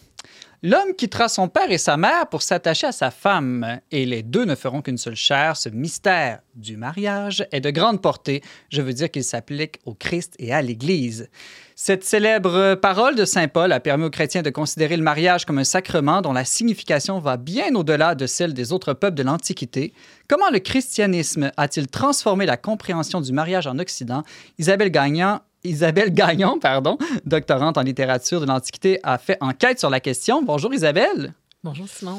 [0.65, 4.45] L'homme quittera son père et sa mère pour s'attacher à sa femme, et les deux
[4.45, 5.57] ne feront qu'une seule chair.
[5.57, 8.43] Ce mystère du mariage est de grande portée.
[8.69, 11.31] Je veux dire qu'il s'applique au Christ et à l'Église.
[11.77, 15.59] Cette célèbre parole de Saint Paul a permis aux chrétiens de considérer le mariage comme
[15.59, 19.93] un sacrement dont la signification va bien au-delà de celle des autres peuples de l'Antiquité.
[20.29, 24.25] Comment le christianisme a-t-il transformé la compréhension du mariage en Occident?
[24.59, 30.01] Isabelle Gagnon Isabelle Gagnon, pardon, doctorante en littérature de l'Antiquité, a fait enquête sur la
[30.01, 30.43] question.
[30.43, 31.35] Bonjour Isabelle.
[31.65, 32.19] Bonjour Simon.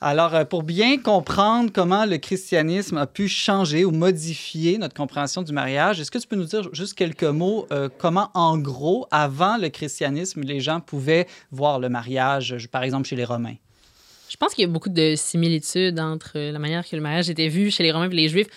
[0.00, 5.42] Alors, euh, pour bien comprendre comment le christianisme a pu changer ou modifier notre compréhension
[5.42, 9.06] du mariage, est-ce que tu peux nous dire juste quelques mots euh, comment, en gros,
[9.12, 13.54] avant le christianisme, les gens pouvaient voir le mariage, par exemple, chez les Romains?
[14.28, 17.48] Je pense qu'il y a beaucoup de similitudes entre la manière que le mariage était
[17.48, 18.48] vu chez les Romains et les Juifs.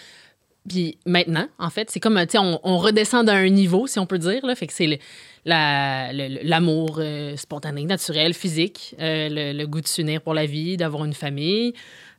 [0.68, 4.06] Puis maintenant, en fait, c'est comme, tu sais, on, on redescend d'un niveau, si on
[4.06, 4.46] peut dire.
[4.46, 4.56] Là.
[4.56, 5.00] Fait que c'est
[5.46, 11.14] l'amour euh, spontané, naturel, physique, euh, le, goût de s'unir pour la vie, d'avoir une
[11.14, 11.74] famille.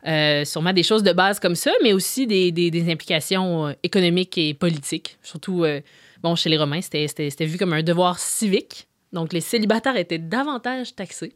[0.07, 4.37] Euh, sûrement des choses de base comme ça, mais aussi des, des- implications euh, économiques
[4.37, 5.17] et politiques.
[5.23, 5.81] Surtout, euh,
[6.23, 8.87] bon, chez les Romains, c'était vu comme un devoir civique.
[9.15, 11.33] Donc, les célibataires étaient davantage taxés.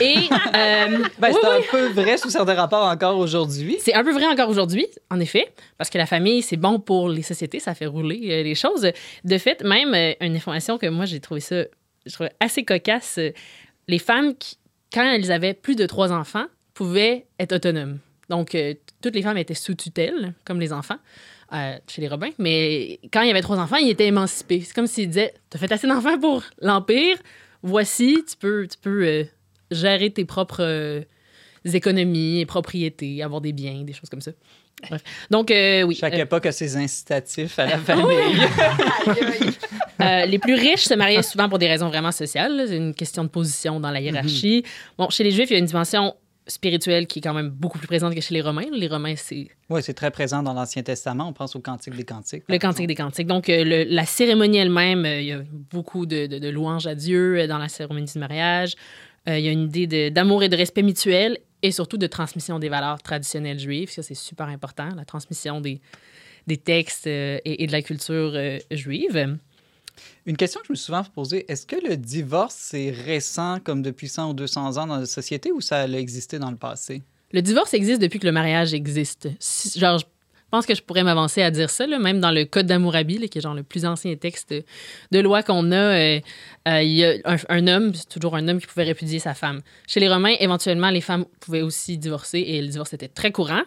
[0.00, 0.16] Et
[0.54, 1.56] euh, Ben, oui, c'est oui.
[1.56, 3.78] un peu vrai sous certains rapports encore aujourd'hui.
[3.80, 7.08] c'est un peu vrai encore aujourd'hui, en effet, parce que la famille, c'est bon pour
[7.08, 8.90] les sociétés, ça fait rouler euh, les choses.
[9.24, 11.64] De fait, même euh, une information que moi, j'ai trouvé ça
[12.06, 13.20] je trouvais assez cocasse,
[13.86, 14.56] les femmes, qui,
[14.90, 17.98] quand elles avaient plus de trois enfants, pouvaient être autonomes.
[18.30, 18.56] Donc,
[19.02, 20.96] toutes les femmes étaient sous tutelle, comme les enfants,
[21.52, 22.30] euh, chez les Robins.
[22.38, 24.62] Mais quand il y avait trois enfants, ils étaient émancipés.
[24.64, 27.16] C'est comme s'ils disaient T'as fait assez d'enfants pour l'Empire,
[27.62, 29.24] voici, tu peux, tu peux euh,
[29.70, 31.02] gérer tes propres euh,
[31.64, 34.32] économies et propriétés, avoir des biens, des choses comme ça.
[34.88, 35.02] Bref.
[35.30, 35.94] Donc, euh, oui.
[35.94, 38.40] Chaque euh, époque a ses incitatifs à la famille.
[40.26, 42.64] les plus riches se mariaient souvent pour des raisons vraiment sociales.
[42.66, 44.64] C'est une question de position dans la hiérarchie.
[44.96, 46.14] Bon, chez les Juifs, il y a une dimension
[46.50, 48.66] spirituelle qui est quand même beaucoup plus présente que chez les Romains.
[48.72, 51.28] Les Romains, c'est oui, c'est très présent dans l'Ancien Testament.
[51.28, 52.42] On pense au Cantique des Cantiques.
[52.48, 53.26] le Cantique des Cantiques.
[53.28, 56.86] Donc, euh, le- la cérémonie elle-même, euh, il y a beaucoup de, de- de louanges
[56.86, 58.74] à Dieu euh, dans la cérémonie du mariage.
[59.26, 62.70] Il y a une idée d'amour et de respect mutuel et surtout de transmission des
[62.70, 63.90] valeurs traditionnelles juives.
[63.90, 65.80] Ça, c'est super important, la transmission des,
[66.46, 68.32] des textes et, et de la culture
[68.70, 69.36] juive.
[70.26, 73.82] Une question que je me suis souvent posée, est-ce que le divorce, c'est récent comme
[73.82, 77.02] depuis 100 ou 200 ans dans la société ou ça a existé dans le passé?
[77.32, 79.28] Le divorce existe depuis que le mariage existe.
[79.76, 80.04] Genre, je
[80.50, 83.38] pense que je pourrais m'avancer à dire ça, là, même dans le Code d'Amourabi, qui
[83.38, 84.52] est genre le plus ancien texte
[85.12, 85.76] de loi qu'on a.
[85.76, 86.20] euh,
[86.66, 89.34] euh, Il y a un, un homme, c'est toujours un homme qui pouvait répudier sa
[89.34, 89.60] femme.
[89.86, 93.62] Chez les Romains, éventuellement, les femmes pouvaient aussi divorcer et le divorce était très courant.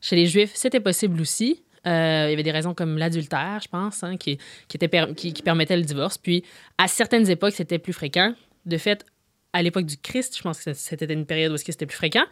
[0.00, 1.62] Chez les Juifs, c'était possible aussi.
[1.86, 5.14] Euh, il y avait des raisons comme l'adultère, je pense, hein, qui, qui, était per-
[5.16, 6.16] qui, qui permettaient le divorce.
[6.18, 6.44] Puis,
[6.78, 8.34] à certaines époques, c'était plus fréquent.
[8.66, 9.04] De fait,
[9.52, 12.24] à l'époque du Christ, je pense que c'était une période où c'était plus fréquent.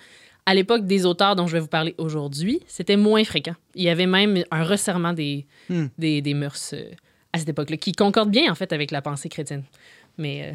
[0.47, 3.55] À l'époque des auteurs dont je vais vous parler aujourd'hui, c'était moins fréquent.
[3.75, 5.87] Il y avait même un resserrement des, Hmm.
[5.99, 6.91] des, des mœurs euh,
[7.33, 9.65] à cette époque-là, qui concorde bien, en fait, avec la pensée chrétienne.
[10.17, 10.53] Mais euh,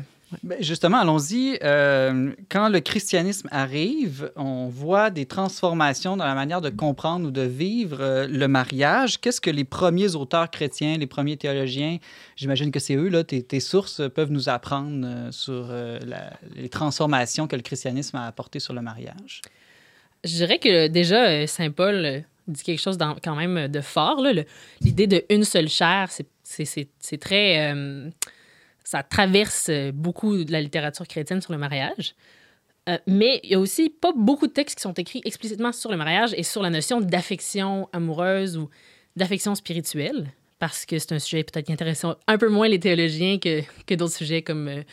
[0.60, 1.60] Justement, allons-y.
[1.64, 7.32] Euh, quand le christianisme arrive, on voit des transformations dans la manière de comprendre ou
[7.32, 9.20] de vivre euh, le mariage.
[9.22, 12.00] Qu'est-ce que les premiers auteurs chrétiens, les premiers théologiens,
[12.36, 15.72] j'imagine que c'est eux, là, tes, sources, peuvent nous apprendre euh, sur
[16.56, 19.42] les transformations que le christianisme a apportées sur le mariage?
[20.24, 24.24] je dirais que déjà, Saint Paul dit quelque chose quand même de fort.
[24.82, 26.10] L'idée de une seule chair,
[26.44, 27.74] c'est très...
[28.86, 32.16] ça traverse euh, beaucoup de la littérature chrétienne sur le mariage.
[32.88, 35.90] Euh, mais il y a aussi pas beaucoup de textes qui sont écrits explicitement sur
[35.90, 38.70] le mariage et sur la notion d'affection amoureuse ou
[39.16, 43.40] d'affection spirituelle, parce que c'est un sujet peut-être qui intéresse un peu moins les théologiens
[43.40, 44.84] que, que d'autres sujets comme euh,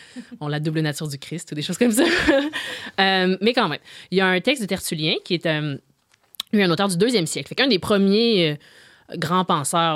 [0.49, 2.05] la double nature du Christ ou des choses comme ça.
[2.99, 5.79] Mais quand même, il y a un texte de Tertullien qui est un
[6.71, 8.59] auteur du deuxième siècle, fait qu'un des premiers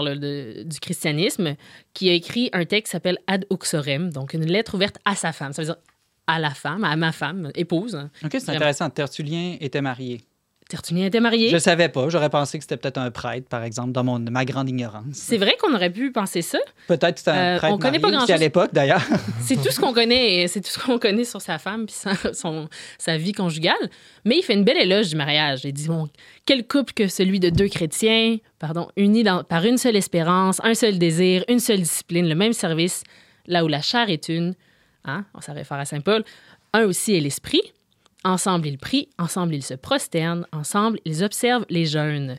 [0.03, 1.57] là, de- du christianisme,
[1.95, 5.33] qui a écrit un texte qui s'appelle Ad Uxorem, donc une lettre ouverte à sa
[5.33, 5.53] femme.
[5.53, 5.77] Ça veut dire
[6.27, 7.95] à la femme, à ma femme, épouse.
[7.95, 8.11] hein.
[8.25, 8.91] OK, c'est intéressant.
[8.91, 10.23] Tertullien était marié.
[10.69, 11.49] Tertullien était marié.
[11.49, 12.09] Je ne savais pas.
[12.09, 15.05] J'aurais pensé que c'était peut-être un prêtre, par exemple, dans mon, ma grande ignorance.
[15.13, 16.59] C'est vrai qu'on aurait pu penser ça.
[16.89, 18.41] Peut-être que c'était un Euh, prêtre on connaît pas aussi à grand-chose.
[18.41, 19.03] l'époque, d'ailleurs.
[19.43, 22.15] C'est tout ce qu'on connaît, c'est tout ce qu'on connaît sur sa femme puis sa,
[22.35, 23.77] son- sa vie conjugale.
[24.25, 25.61] Mais il fait une belle éloge du mariage.
[25.65, 26.09] Il dit bon,
[26.47, 30.75] quel couple que celui de deux chrétiens, pardon, unis dans- par une seule espérance, un
[30.75, 33.05] seul désir, une seule discipline, le même service,
[33.47, 34.55] là où la chair est une.
[35.05, 36.25] Hein, on s'en réfère à saint Paul.
[36.73, 37.63] Un aussi est l'esprit.
[38.27, 42.39] Ensemble ils prient, ensemble ils se prosternent, ensemble ils observent les jeûnes.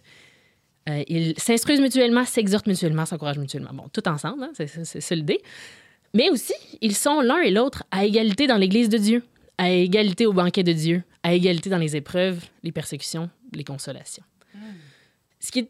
[0.90, 3.72] Euh, ils s'instruisent mutuellement, s'exhortent mutuellement, s'encouragent mutuellement.
[3.74, 5.42] Bon, tout ensemble, hein, c'est ça l'idée.
[6.14, 9.24] Mais aussi, ils sont l'un et l'autre à égalité dans l'Église de Dieu,
[9.58, 14.24] à égalité au banquet de Dieu, à égalité dans les épreuves, les persécutions, les consolations.
[15.40, 15.70] Ce qui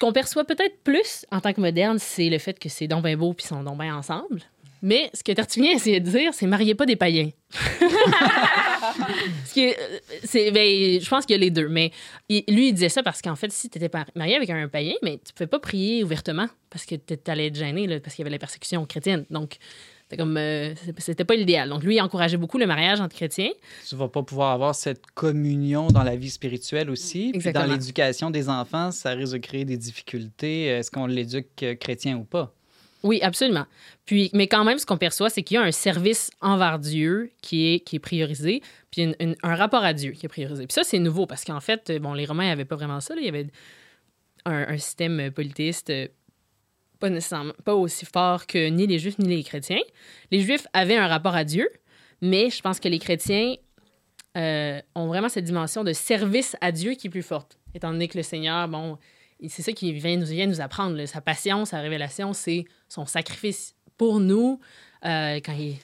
[0.00, 3.16] qu'on perçoit peut-être plus en tant que moderne, c'est le fait que c'est donc bien
[3.18, 4.40] beau puis sont donc bien ensemble.
[4.82, 7.30] Mais ce que Tertullien essayait de dire, c'est mariez pas des païens.
[9.46, 11.68] Ce qui est- euh, c'est, ben, je pense qu'il y a les deux.
[11.68, 11.90] Mais
[12.28, 14.94] il- lui, il disait ça parce qu'en fait, si tu étais marié avec un païen,
[15.02, 18.22] mais tu pouvais pas prier ouvertement parce que tu allais être gêné là, parce qu'il
[18.22, 19.24] y avait la persécution chrétienne.
[19.30, 19.56] Donc,
[20.02, 21.68] c'était comme euh, c'était pas l'idéal.
[21.68, 23.50] Donc, lui, il encourageait beaucoup le mariage entre chrétiens.
[23.88, 27.30] tu vas pas pouvoir avoir cette communion dans la vie spirituelle aussi.
[27.32, 27.72] Puis dans Exactement.
[27.74, 30.66] l'éducation des enfants, ça risque de créer des difficultés.
[30.66, 32.54] Est-ce qu'on l'éduque euh, chrétien ou pas?
[33.02, 33.66] Oui, absolument.
[34.06, 37.30] Puis, mais quand même, ce qu'on perçoit, c'est qu'il y a un service envers Dieu
[37.42, 40.66] qui est, qui est priorisé, puis un rapport à Dieu qui est priorisé.
[40.66, 43.14] Puis ça, c'est nouveau parce qu'en fait, bon, les Romains n'avaient pas vraiment ça.
[43.14, 43.20] là.
[43.20, 43.46] Il y avait
[44.44, 46.08] un, système polythéiste euh,
[46.98, 49.80] pas nécessairement pas aussi fort que ni les Juifs ni les chrétiens.
[50.30, 51.68] Les Juifs avaient un rapport à Dieu,
[52.20, 53.54] mais je pense que les chrétiens
[54.36, 57.58] euh, ont vraiment cette dimension de service à Dieu qui est plus forte.
[57.74, 58.98] Étant donné que le Seigneur, bon,
[59.46, 60.96] c'est ça qui vient nous, vient nous apprendre.
[60.96, 61.06] là.
[61.06, 64.58] Sa passion, sa révélation, c'est son sacrifice pour nous.
[65.04, 65.76] euh, quand il,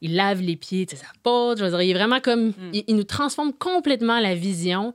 [0.00, 1.60] il, lave les pieds de ses apôtres.
[1.60, 2.52] Je veux dire, il est vraiment comme.
[2.72, 4.92] Il, il nous transforme complètement la vision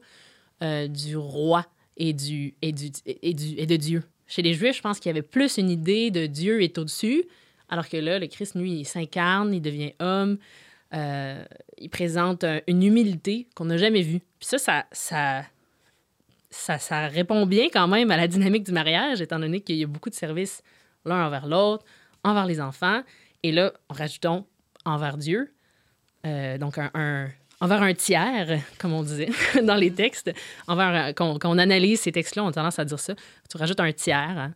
[0.62, 1.66] euh, du roi
[1.96, 4.04] et, du, et, du, et, du, et de Dieu.
[4.28, 7.24] Chez les Juifs, je pense qu'il y avait plus une idée de Dieu est au-dessus,
[7.70, 10.38] alors que là, le Christ, lui, il s'incarne, il devient homme.
[10.94, 11.44] euh,
[11.78, 14.20] il présente un- une humilité qu'on n'a jamais vue.
[14.40, 15.44] Puis ça, ça, ça,
[16.50, 19.84] ça, ça répond bien quand même à la dynamique du mariage, étant donné qu'il y
[19.84, 20.62] a beaucoup de services
[21.06, 21.86] l'un envers l'autre,
[22.24, 23.02] envers les enfants,
[23.44, 24.46] et là, rajoutons
[24.86, 25.54] envers Dieu,
[26.26, 27.28] Euh, donc un, un-
[27.62, 29.30] envers un tiers, comme on disait
[29.64, 30.30] dans les textes,
[30.68, 33.14] envers quand, on- quand on analyse ces textes-là, on a tendance à dire ça,
[33.50, 34.54] tu rajoutes un tiers hein,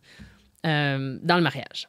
[0.66, 1.88] euh, dans le mariage.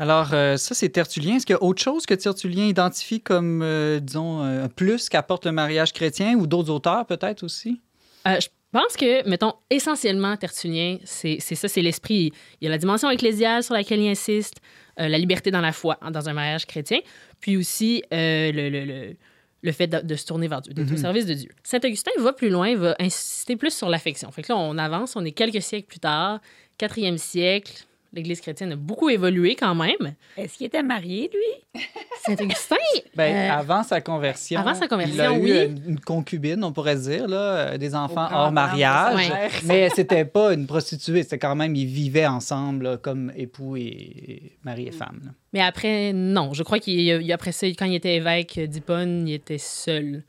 [0.00, 1.36] Alors, euh, ça, c'est Tertullien.
[1.36, 5.08] Est-ce qu'il y a autre chose que Tertullien identifie comme, euh, disons, euh, un plus
[5.08, 7.80] qu'apporte le mariage chrétien ou d'autres auteurs peut-être aussi?
[8.26, 8.38] Euh,
[8.72, 12.32] je pense que, mettons, essentiellement, Tertullien, c'est ça, c'est l'esprit.
[12.60, 14.56] Il y a la dimension ecclésiale sur laquelle il insiste,
[15.00, 16.98] euh, la liberté dans la foi, hein, dans un mariage chrétien,
[17.40, 19.16] puis aussi euh, le, le, le,
[19.62, 21.50] le fait de, de se tourner vers Dieu, d'être au service de Dieu.
[21.62, 24.30] Saint-Augustin va plus loin, va insister plus sur l'affection.
[24.32, 26.40] Fait que là, on avance, on est quelques siècles plus tard,
[26.76, 30.14] quatrième siècle, l'Église chrétienne a beaucoup évolué quand même.
[30.36, 31.82] Est-ce qu'il était marié, lui?
[32.26, 32.76] Saint-Augustin,
[33.14, 35.64] Ben, Euh, avant sa conversion, avant sa il conversion, a eu oui.
[35.66, 39.16] une, une concubine, on pourrait dire, là, des enfants Au hors mariage.
[39.30, 39.48] Ouais.
[39.66, 44.52] Mais c'était pas une prostituée, c'était quand même, ils vivaient ensemble là, comme époux et
[44.64, 45.20] mari et femme.
[45.24, 45.30] là.
[45.52, 46.52] mais après, non.
[46.54, 50.24] Je crois qu'il il- après ça, quand il était évêque d'Hippone, il était seul,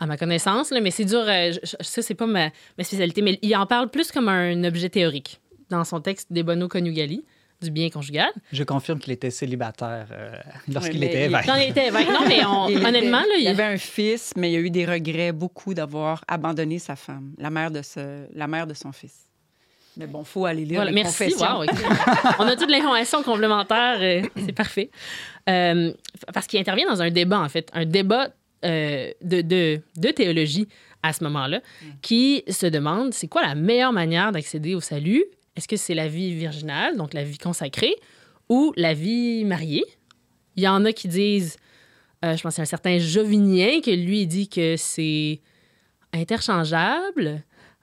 [0.00, 0.70] à ma connaissance.
[0.70, 0.80] là.
[0.80, 3.22] mais c'est dur, euh, je- je- ça, c'est pas ma, ma spécialité.
[3.22, 7.24] Mais il en parle plus comme un objet théorique dans son texte De Bono Conjugali,
[7.62, 8.30] du bien conjugal.
[8.52, 10.36] Je confirme qu'il était célibataire euh,
[10.72, 11.46] lorsqu'il était évêque.
[11.46, 13.76] Quand il était évêque, non, mais on- Il était- honnêtement, là, il il, avait un
[13.78, 17.70] fils, mais il y a eu des regrets beaucoup d'avoir abandonné sa femme, la mère
[17.70, 19.14] de, ce, la mère de son fils.
[19.96, 21.24] Mais bon, faut aller lire Voilà, les merci.
[21.26, 21.56] confessions.
[21.58, 21.78] Wow, écoute,
[22.40, 23.98] on a toute l'information complémentaire.
[24.00, 24.90] euh, c'est parfait.
[25.48, 25.92] Euh,
[26.34, 28.30] parce qu'il intervient dans un débat, en fait, un débat
[28.64, 30.66] euh, de, de, de théologie
[31.04, 31.60] à ce moment-là,
[32.02, 35.24] qui se demande c'est quoi la meilleure manière d'accéder au salut?
[35.56, 37.96] Est-ce que c'est la vie virginale, donc la vie consacrée,
[38.48, 39.84] ou la vie mariée?
[40.56, 41.56] Il y en a qui disent,
[42.24, 45.40] euh, je pense a un certain Jovinien que lui dit que c'est
[46.12, 47.42] interchangeable.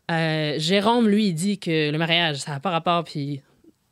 [0.10, 3.42] Euh, Jérôme, lui, dit que le mariage, ça n'a pas rapport, puis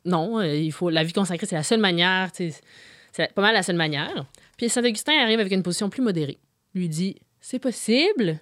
[0.04, 3.62] non, euh, il faut la vie consacrée, c'est la seule manière, c'est pas mal la
[3.62, 4.26] seule manière.
[4.56, 6.38] Puis Saint-Augustin arrive avec une position plus modérée.
[6.74, 8.38] Lui dit, c'est possible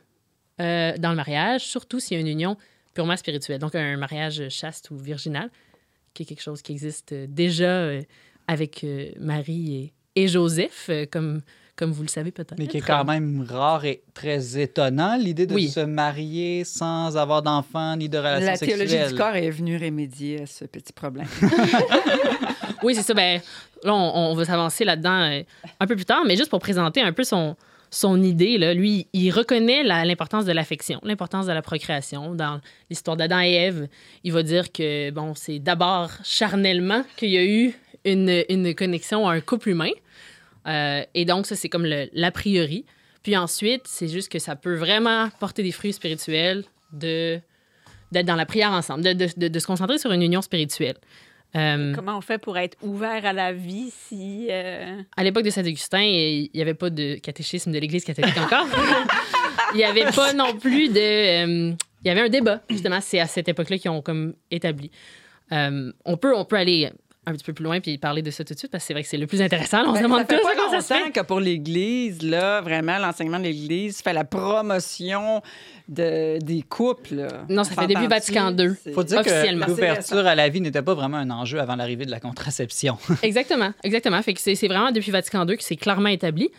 [0.58, 2.56] dans le mariage, surtout s'il y a une union
[2.98, 5.50] purement spirituelle, donc un mariage chaste ou virginal,
[6.14, 8.02] qui est quelque chose qui existe euh, déjà euh,
[8.48, 11.42] avec euh, Marie et, et Joseph, comme,
[11.76, 12.56] comme vous le savez peut-être.
[12.58, 15.68] Mais qui est quand même rare et très étonnant, l'idée de Oui.
[15.68, 18.88] se marier sans avoir d'enfants ni de relations La sexuelles.
[18.88, 21.28] théologie du corps est venue remédier à ce petit problème.
[22.84, 23.12] Oui, c'est ça.
[23.12, 23.40] Ben,
[23.82, 25.42] là, on, on va s'avancer là-dedans
[25.80, 27.56] un peu plus tard, mais juste pour présenter un peu son,
[27.90, 32.34] son idée, là, lui, il reconnaît l'importance de l'affection, l'importance de la procréation.
[32.34, 33.88] Dans l'histoire d'Adam et Ève,
[34.24, 37.74] il va dire que, bon, c'est d'abord charnellement qu'il y a eu
[38.04, 39.90] une, une connexion à un couple humain.
[40.66, 42.84] Euh, et donc, ça, c'est comme l'a priori.
[43.22, 47.40] Puis ensuite, c'est juste que ça peut vraiment porter des fruits spirituels de
[48.10, 50.96] d'être dans la prière ensemble, de- de se concentrer sur une union spirituelle.
[51.56, 54.48] Euh, Comment on fait pour être ouvert à la vie si...
[54.50, 58.66] euh, à l'époque de Saint-Augustin, il n'y avait pas de catéchisme de l'Église catholique encore.
[59.74, 60.98] il n'y avait pas non plus de...
[60.98, 61.72] euh,
[62.04, 64.90] il y avait un débat, justement, c'est à cette époque-là qu'ils ont comme établi.
[65.50, 66.90] On, peut, on peut aller
[67.28, 68.94] un petit peu plus loin puis parler de ça tout de suite parce que c'est
[68.94, 69.82] vrai que c'est le plus intéressant.
[69.82, 69.88] là.
[69.90, 71.12] On se Ben, demande ça fait tous pas comment ça se longtemps fait.
[71.12, 75.42] que pour l'Église, là, vraiment, l'enseignement de l'Église fait la promotion
[75.88, 77.14] de, des couples.
[77.14, 77.28] là.
[77.48, 78.70] Non, ça fait depuis Vatican II.
[78.94, 79.66] Faut dire que Officiellement.
[79.66, 82.98] l'ouverture à la vie n'était pas vraiment un enjeu avant l'arrivée de la contraception.
[83.22, 84.20] Exactement, exactement.
[84.22, 86.50] Fait que c'est vraiment depuis Vatican II que c'est clairement établi.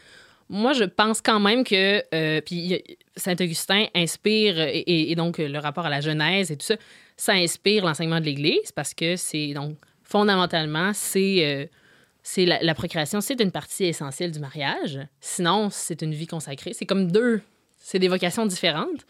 [0.51, 2.82] Moi, je pense quand même que euh, puis
[3.15, 6.75] Saint-Augustin inspire et, et- et donc euh, le rapport à la Genèse et tout ça,
[7.17, 9.75] ça inspire l'enseignement de l'Église parce que c'est donc
[10.10, 15.00] fondamentalement c'est euh, la, procréation, c'est une partie essentielle du mariage.
[15.22, 16.74] Sinon, c'est une vie consacrée.
[16.74, 17.41] C'est comme deux,
[17.78, 19.06] c'est des vocations différentes.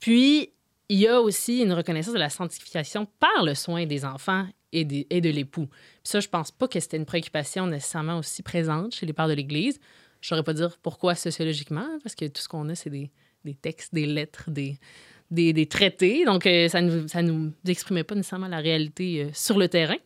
[0.00, 0.50] Puis
[0.88, 5.06] il y a aussi une reconnaissance de la sanctification par le soin des enfants et,
[5.10, 5.68] et de l'époux.
[6.02, 9.34] Ça, je pense pas que c'était une préoccupation nécessairement aussi présente chez les pères de
[9.34, 9.78] l'Église.
[10.20, 13.10] Je saurais pas dire pourquoi sociologiquement, parce que tout ce qu'on a, c'est des,
[13.44, 14.78] des textes, des lettres, des,
[15.30, 16.24] des, traités.
[16.24, 19.68] Donc, euh, ça ne nous, ça nous exprimait pas nécessairement la réalité euh, sur le
[19.68, 19.96] terrain.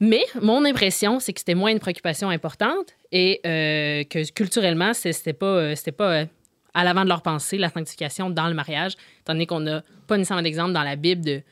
[0.00, 5.32] Mais mon impression, c'est que c'était moins une préoccupation importante et euh, que culturellement, c'était
[5.32, 6.24] pas, pas
[6.72, 10.16] à l'avant de leur pensée, la sanctification dans le mariage, étant donné qu'on n'a pas
[10.16, 11.42] nécessairement d'exemple dans la Bible de,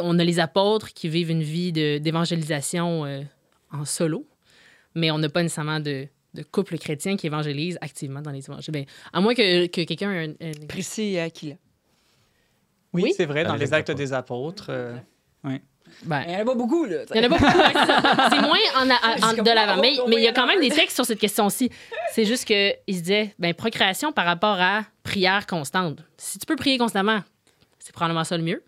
[0.00, 3.04] on a les apôtres qui vivent une vie d'évangélisation
[3.70, 4.26] en solo,
[4.96, 8.72] mais on n'a pas nécessairement de, de couple chrétien qui évangélise activement dans les évangiles.
[8.72, 11.54] Ben, à moins que, que quelqu'un ait un, un- Priscille et Aquila.
[12.92, 13.12] Oui, Oui?
[13.16, 13.98] c'est vrai, dans Dans les les actes apôtres.
[14.04, 14.66] des apôtres.
[14.70, 14.96] euh,
[16.04, 16.98] ben, Il y en a pas beaucoup, là.
[17.14, 17.62] Il y en a pas beaucoup.
[17.74, 18.28] c'est ça.
[18.30, 19.80] C'est moins en, a- en- comme, de l'avant.
[19.80, 21.70] Mais mais il y a quand même des textes sur cette question-ci.
[22.12, 26.00] C'est juste qu'il se disait, ben, procréation par rapport à prière constante.
[26.18, 27.20] Si tu peux prier constamment,
[27.78, 28.62] c'est probablement ça le mieux.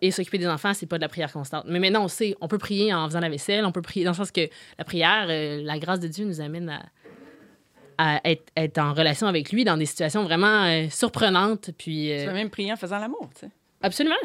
[0.00, 1.64] Et s'occuper des enfants, c'est pas de la prière constante.
[1.66, 4.12] Mais maintenant, on sait, on peut prier en faisant la vaisselle, on peut prier dans
[4.12, 4.48] le sens que
[4.78, 9.26] la prière, euh, la grâce de Dieu nous amène à, à être, être en relation
[9.26, 11.70] avec lui dans des situations vraiment euh, surprenantes.
[11.76, 13.50] Puis, euh, Tu peux même prier en faisant l'amour, tu sais.
[13.82, 14.16] absolument.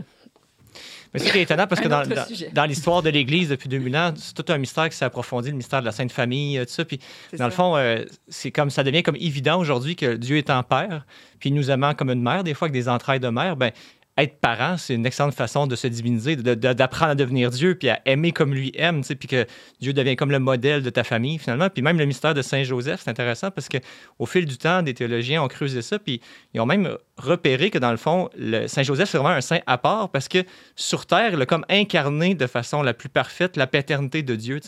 [1.14, 1.88] Mais c'est ce qui est étonnant parce que
[2.54, 5.58] dans, l'histoire de l'Église depuis 2000 ans, c'est tout un mystère qui s'est approfondi, le
[5.58, 6.86] mystère de la Sainte Famille, euh, tout ça.
[6.86, 7.00] Puis
[7.38, 10.64] dans le fond, euh, c'est comme ça devient comme évident aujourd'hui que Dieu est en
[10.64, 11.06] père,
[11.40, 13.56] puis nous aimant comme une mère, des fois avec des entrailles de mère.
[13.56, 13.72] Ben
[14.18, 18.00] être parent, c'est une excellente façon de se diviniser, d'apprendre à devenir Dieu, puis à
[18.06, 19.46] aimer comme lui aime, puis que
[19.82, 21.70] Dieu devient comme le modèle de ta famille, finalement.
[21.70, 23.78] Puis même le mystère de Saint-Joseph, c'est intéressant parce que
[24.20, 26.22] au fil du temps, des théologiens ont creusé ça, puis
[26.54, 29.78] ils ont même repéré que, dans le fond, le Saint-Joseph, c'est vraiment un saint à
[29.78, 30.44] part parce que
[30.76, 34.60] sur Terre, il a comme incarné de façon la plus parfaite la paternité de Dieu.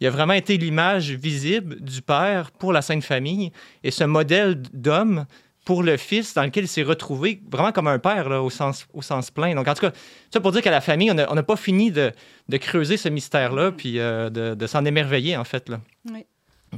[0.00, 3.50] Il a vraiment été l'image visible du Père pour la Sainte Famille
[3.82, 5.26] et ce modèle d'homme
[5.66, 8.86] pour le fils dans lequel il s'est retrouvé vraiment comme un père là, au, sens,
[8.94, 9.54] au sens plein.
[9.54, 9.92] Donc, en tout cas,
[10.32, 12.12] ça pour dire qu'à la famille, on n'a pas fini de,
[12.48, 15.68] de creuser ce mystère-là puis euh, de, de s'en émerveiller, en fait.
[15.68, 15.80] Là.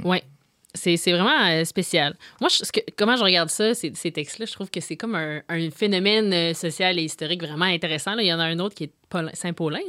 [0.03, 0.23] Oui.
[0.23, 0.38] C'est
[0.75, 2.15] c'est vraiment euh, spécial.
[2.39, 4.95] Moi, je- ce que- comment je regarde ça, ces, ces textes-là, je trouve que c'est
[4.95, 8.13] comme un, un phénomène euh, social et historique vraiment intéressant.
[8.15, 8.21] là.
[8.21, 9.79] Il y en a un autre qui est Paulin- Saint-Paulin,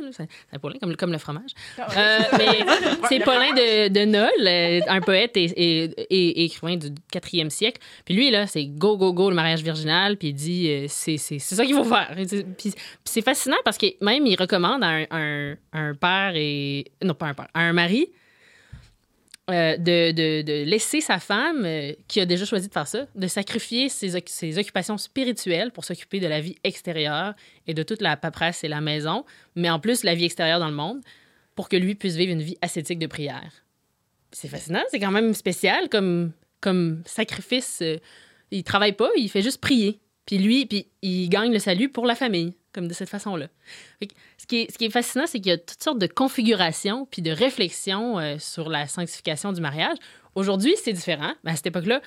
[0.50, 1.50] Saint-Paulin, comme, le- comme le fromage.
[1.78, 2.46] Euh, mais
[3.10, 7.80] c'est Paulin de, de Nol, un poète et, et- et- et écrivain du 4e siècle.
[8.06, 10.16] Puis lui, là, c'est go, go, go, le mariage virginal.
[10.16, 12.14] Puis il dit, euh, c'est ça qu'il faut faire.
[12.56, 12.72] Puis
[13.04, 16.86] c'est fascinant parce que même il recommande à un, un- un père et.
[17.04, 18.08] Non, pas un père, à un mari
[19.50, 23.26] euh, de, de- laisser sa femme, euh, qui a déjà choisi de faire ça, de
[23.26, 27.34] sacrifier ses occupations spirituelles pour s'occuper de la vie extérieure
[27.66, 29.24] et de toute la paperasse et la maison,
[29.56, 31.00] mais en plus la vie extérieure dans le monde,
[31.54, 33.52] pour que lui puisse vivre une vie ascétique de prière.
[34.32, 37.80] C'est fascinant, c'est quand même spécial comme, comme sacrifice.
[37.82, 37.98] euh,
[38.50, 40.00] il travaille pas, il fait juste prier.
[40.26, 43.48] Puis lui, puis il gagne le salut pour la famille, comme de cette façon-là.
[44.38, 47.06] Ce qui, est, ce qui est fascinant, c'est qu'il y a toutes sortes de configurations
[47.10, 49.96] puis de réflexions euh, sur la sanctification du mariage.
[50.34, 51.32] Aujourd'hui, c'est différent.
[51.44, 52.00] Mais à cette époque-là,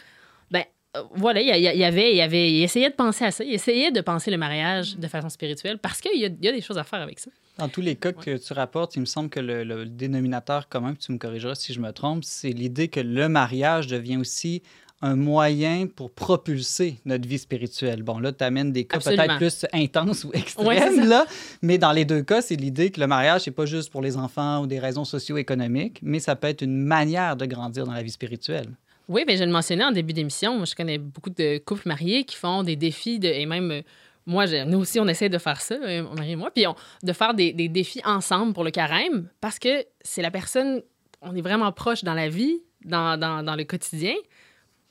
[0.51, 0.63] ben
[0.95, 3.43] euh, voilà, il y, avait, il y avait, il essayait de penser à ça.
[3.43, 6.47] Il essayait de penser le mariage de façon spirituelle parce qu'il y a, il y
[6.47, 7.31] a des choses à faire avec ça.
[7.57, 10.93] Dans tous les cas que tu rapportes, il me semble que le, le dénominateur commun,
[10.93, 14.63] puis tu me corrigeras si je me trompe, c'est l'idée que le mariage devient aussi
[15.03, 18.01] un moyen pour propulser notre vie spirituelle.
[18.03, 21.25] Bon, là, tu amènes des cas peut-être plus intenses ou extrêmes, Ouais, là,
[21.61, 24.17] mais dans les deux cas, c'est l'idée que le mariage, c'est pas juste pour les
[24.17, 28.01] enfants ou des raisons socio-économiques, mais ça peut être une manière de grandir dans la
[28.01, 28.69] vie spirituelle.
[29.09, 30.55] Oui, mais je le mentionnais en début d'émission.
[30.55, 33.69] Moi, je connais beaucoup de couples mariés qui font des défis de, et même.
[33.71, 33.81] euh,
[34.25, 36.75] Moi, nous aussi, on essaie de faire ça, euh, mon mari et moi, puis on-
[37.03, 40.81] de faire des, des défis ensemble pour le carême parce que c'est la personne,
[41.21, 44.13] on est vraiment proche dans la vie, dans, dans, dans le quotidien.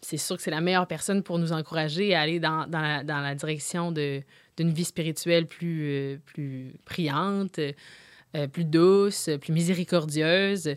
[0.04, 3.04] C'est sûr que c'est la meilleure personne pour nous encourager à aller dans, dans, la,
[3.04, 4.24] dans la direction d'une
[4.72, 10.74] vie spirituelle plus, euh, plus priante, euh, plus douce, plus miséricordieuse.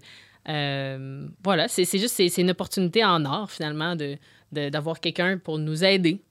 [0.48, 4.18] Euh, voilà, c'est juste c'est une opportunité en or, finalement, de-
[4.52, 6.22] de- d'avoir quelqu'un pour nous aider,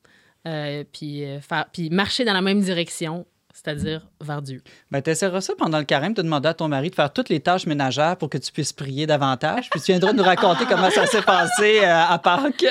[0.92, 4.62] puis, faire, puis marcher dans la même direction, c'est-à-dire vers Dieu.
[4.90, 7.28] Ben, tu essaieras ça pendant le carême, tu demander à ton mari de faire toutes
[7.28, 9.70] les tâches ménagères pour que tu puisses prier davantage.
[9.70, 12.66] Puis tu viendras nous raconter comment ça s'est passé euh, à Pâques.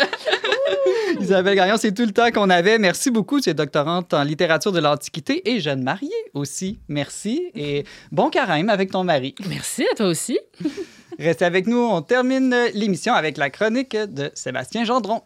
[1.21, 2.77] Isabelle Gagnon, c'est tout le temps qu'on avait.
[2.79, 3.39] Merci beaucoup.
[3.39, 6.79] Tu es doctorante en littérature de l'Antiquité et jeune mariée aussi.
[6.89, 9.35] Merci et bon carême avec ton mari.
[9.47, 10.37] Merci à toi aussi.
[11.19, 11.77] Restez avec nous.
[11.77, 15.21] On termine l'émission avec la chronique de Sébastien Gendron.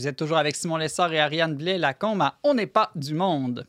[0.00, 3.66] Vous êtes toujours avec Simon Lessard et Ariane Blais-Lacombe à On n'est pas du monde.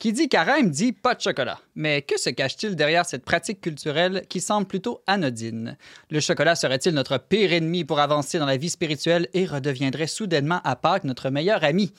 [0.00, 1.60] Qui dit carême dit pas de chocolat.
[1.76, 5.76] Mais que se cache-t-il derrière cette pratique culturelle qui semble plutôt anodine?
[6.10, 10.60] Le chocolat serait-il notre pire ennemi pour avancer dans la vie spirituelle et redeviendrait soudainement
[10.64, 11.92] à Pâques notre meilleur ami?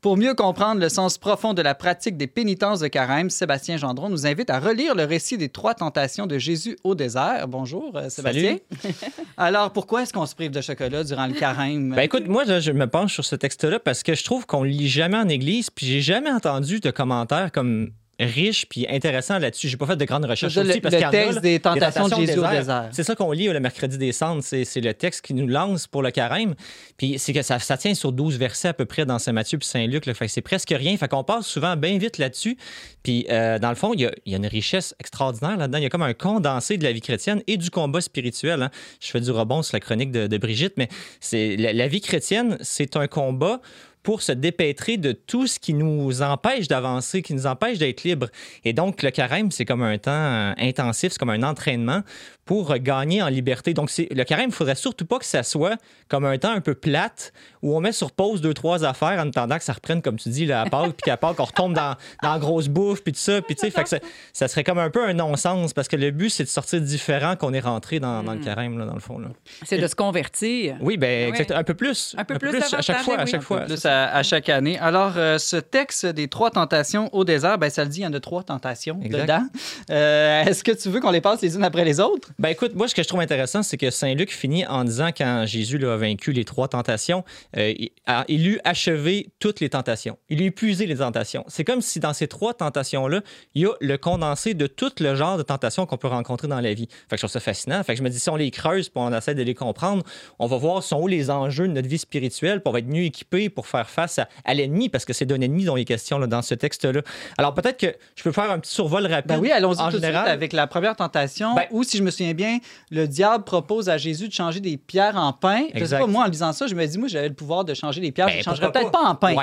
[0.00, 4.08] Pour mieux comprendre le sens profond de la pratique des pénitences de carême, Sébastien Gendron
[4.08, 7.48] nous invite à relire le récit des trois tentations de Jésus au désert.
[7.48, 8.58] Bonjour, euh, Sébastien.
[9.36, 11.94] Alors, pourquoi est-ce qu'on se prive de chocolat durant le carême?
[11.94, 14.62] Ben écoute, moi, là, je me penche sur ce texte-là parce que je trouve qu'on
[14.62, 19.38] le lit jamais en église, puis j'ai jamais entendu de commentaires comme riches puis intéressants
[19.38, 19.68] là-dessus.
[19.68, 21.40] J'ai pas fait de grandes recherches aussi parce le qu'il y en a, texte là,
[21.40, 22.88] des tentations de au Jésus au désert.
[22.92, 24.42] C'est ça qu'on lit le mercredi des cendres.
[24.42, 26.54] C'est c'est le texte qui nous lance pour le carême.
[26.96, 29.68] Puis c'est que ça, ça tient sur 12 versets à peu près dans Saint-Matthieu puis
[29.68, 30.06] Saint-Luc.
[30.06, 30.14] là.
[30.14, 30.96] Fait que c'est presque rien.
[30.96, 32.56] Fait qu'on passe souvent bien vite là-dessus.
[33.02, 35.78] Puis euh, dans le fond, il y, a, il y a une richesse extraordinaire là-dedans.
[35.78, 38.62] Il y a comme un condensé de la vie chrétienne et du combat spirituel.
[38.62, 38.70] hein.
[39.00, 40.88] Je fais du rebond sur la chronique de, de Brigitte, mais
[41.20, 43.60] c'est la, la vie chrétienne, c'est un combat
[44.06, 48.28] pour se dépêtrer de tout ce qui nous empêche d'avancer, qui nous empêche d'être libres.
[48.64, 52.02] Et donc, le carême, c'est comme un temps euh, intensif, c'est comme un entraînement
[52.44, 53.74] pour euh, gagner en liberté.
[53.74, 55.74] Donc, le carême, il faudrait surtout pas que ça soit
[56.06, 57.32] comme un temps un peu plate
[57.62, 60.28] où on met sur pause deux, trois affaires en attendant que ça reprenne, comme tu
[60.28, 63.12] dis, là, à Pâques, puis qu'à Pâques, on retombe dans, dans la grosse bouffe, puis
[63.12, 63.42] tout ça.
[63.42, 63.98] Puis, tu sais, ça,
[64.32, 67.34] ça serait comme un peu un non-sens parce que le but, c'est de sortir différent
[67.34, 69.18] qu'on est rentré dans, dans le carême, là, dans le fond.
[69.18, 69.30] Là.
[69.64, 70.76] C'est de se convertir.
[70.80, 71.28] Oui, ben Ouais.
[71.30, 72.14] exact, un peu plus.
[72.16, 73.62] Un peu plus à chaque fois, à chaque fois.
[73.62, 73.84] Plus.
[74.04, 74.78] À, à chaque année.
[74.78, 78.06] Alors, euh, ce texte des trois tentations au désert, ben, ça le dit, il y
[78.06, 79.22] en a trois tentations Exact.
[79.22, 79.42] dedans.
[79.90, 82.30] Euh, Est-ce que tu veux qu'on les passe les unes après les autres?
[82.38, 85.08] Ben écoute, moi, ce que je trouve intéressant, c'est que Saint Luc finit en disant,
[85.16, 87.24] quand Jésus a vaincu les trois tentations,
[87.56, 90.18] euh, il, a, il eut achevé toutes les tentations.
[90.28, 91.44] Il eut épuisé les tentations.
[91.48, 93.20] C'est comme si dans ces trois tentations-là,
[93.54, 96.60] il y a le condensé de tout le genre de tentations qu'on peut rencontrer dans
[96.60, 96.88] la vie.
[97.08, 97.82] Fait que je trouve ça fascinant.
[97.82, 100.02] Fait que je me dis, si on les creuse puis on essaie de les comprendre,
[100.38, 103.48] on va voir sont où les enjeux de notre vie spirituelle pour être mieux équipé
[103.48, 106.18] pour faire face à, à l'ennemi, parce que c'est d'un ennemi dont il est question
[106.18, 107.02] là, dans ce texte-là.
[107.38, 109.28] Alors peut-être que je peux faire un petit survol rapide.
[109.28, 110.28] Ben oui, allons-y en tout de suite général.
[110.28, 112.58] avec la première tentation, Ben- où, si je me souviens bien,
[112.90, 115.64] le diable propose à Jésus de changer des pierres en pain.
[115.74, 117.74] Je sais pas, moi, en lisant ça, je me dis, moi, j'avais le pouvoir de
[117.74, 118.26] changer des pierres.
[118.26, 119.02] Ben, je ne changerais peut-être pas?
[119.06, 119.34] en pain.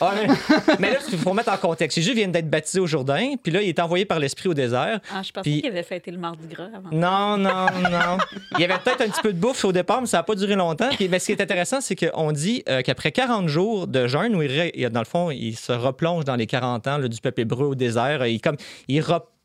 [0.00, 0.12] Ah.
[0.78, 1.96] Mais là, il faut remettre en contexte.
[1.98, 5.00] Jésus vient d'être baptisé au Jourdain, puis là, il est envoyé par l'Esprit au désert.
[5.12, 6.90] Ah, je pensais Puis- qu'il avait fêté le mardi gras avant.
[6.90, 8.18] Non, non, non.
[8.56, 10.34] Il y avait peut-être un petit peu de bouffe au départ, mais ça n'a pas
[10.34, 10.88] duré longtemps.
[10.96, 14.34] Puis, mais ce qui est intéressant, c'est qu'on dit euh, qu'après 40 jours de jeûne,
[14.34, 17.42] où il, dans le fond, il se replonge dans les 40 ans là, du peuple
[17.42, 18.56] hébreu au désert, il, comme,
[18.88, 19.02] il,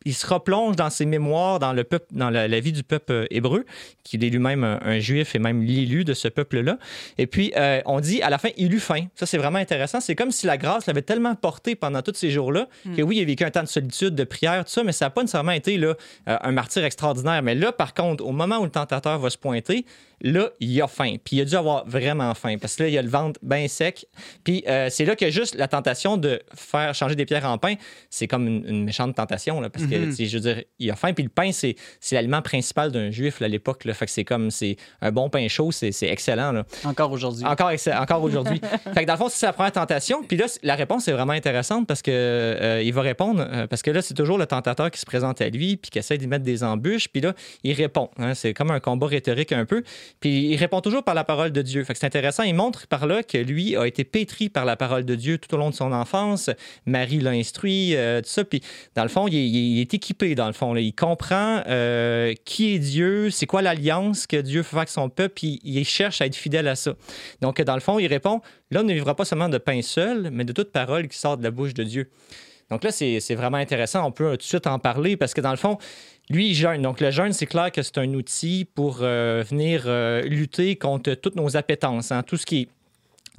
[0.08, 3.12] il se replonge dans ses mémoires, dans, le peuple, dans la, la vie du peuple
[3.12, 3.66] euh, hébreu,
[4.04, 6.78] qu'il est lui-même un, un juif et même l'élu de ce peuple-là.
[7.18, 9.08] Et puis, euh, on dit à la fin, il eut faim.
[9.16, 10.00] Ça, c'est vraiment intéressant.
[10.00, 13.22] C'est comme si la grâce l'avait tellement porté pendant tous ces jours-là que oui, il
[13.22, 15.52] a vécu un temps de solitude, de prière, tout ça, mais ça n'a pas nécessairement
[15.52, 15.95] été là,
[16.30, 17.43] euh, un martyr extraordinaire.
[17.43, 19.86] Mais là, par contre, au moment où le tentateur va se pointer,
[20.22, 21.15] là, il a faim.
[21.24, 23.68] Puis il a dû avoir vraiment faim parce que là, il a le ventre bien
[23.68, 24.05] sec.
[24.43, 27.76] Puis euh, c'est là que juste la tentation de faire changer des pierres en pain,
[28.09, 29.61] c'est comme une, une méchante tentation.
[29.61, 30.15] Là, parce que, Mhm.
[30.18, 31.13] je veux dire, il a faim.
[31.13, 31.76] Puis le pain, c'est
[32.11, 33.84] l'aliment principal d'un juif là, à l'époque.
[33.93, 36.51] Fait que c'est comme, c'est un bon pain chaud, c'est excellent.
[36.51, 36.65] Là.
[36.84, 37.45] Encore aujourd'hui.
[37.45, 38.59] Encore, encore aujourd'hui.
[38.93, 40.24] fait que dans le fond, c'est sa première tentation.
[40.24, 43.45] Puis là, la réponse est vraiment intéressante parce que euh, il va répondre.
[43.49, 45.99] euh, parce que là, c'est toujours le tentateur qui se présente à lui puis qui
[45.99, 47.07] essaie d'y mettre des embûches.
[47.09, 48.09] Puis là, il répond.
[48.18, 48.34] hein.
[48.34, 49.84] c'est comme un combat rhétorique un peu.
[50.20, 51.84] Puis il répond toujours par la parole de Dieu.
[51.84, 52.43] Fait c'est intéressant.
[52.43, 55.53] Il montre par là que lui a été pétri par la parole de Dieu tout
[55.55, 56.49] au long de son enfance.
[56.86, 58.43] Marie l'a instruit, euh, tout ça.
[58.43, 58.62] Puis
[58.95, 60.36] dans le fond, il est, équipé.
[60.36, 64.78] Dans le fond, il comprend euh, qui est Dieu, c'est quoi l'alliance que Dieu fait
[64.78, 65.34] avec son peuple.
[65.36, 66.93] Puis il cherche à être fidèle à ça.
[67.41, 70.43] Donc, dans le fond, il répond L'homme ne vivra pas seulement de pain seul, mais
[70.43, 72.10] de toute parole qui sort de la bouche de Dieu.
[72.70, 74.05] Donc là, c'est c'est vraiment intéressant.
[74.05, 75.78] On peut euh, tout de suite en parler parce que dans le fond,
[76.30, 76.82] lui, il jeûne.
[76.82, 81.14] Donc le jeûne, c'est clair que c'est un outil pour euh, venir euh, lutter contre
[81.14, 82.68] toutes nos appétences, hein, tout ce qui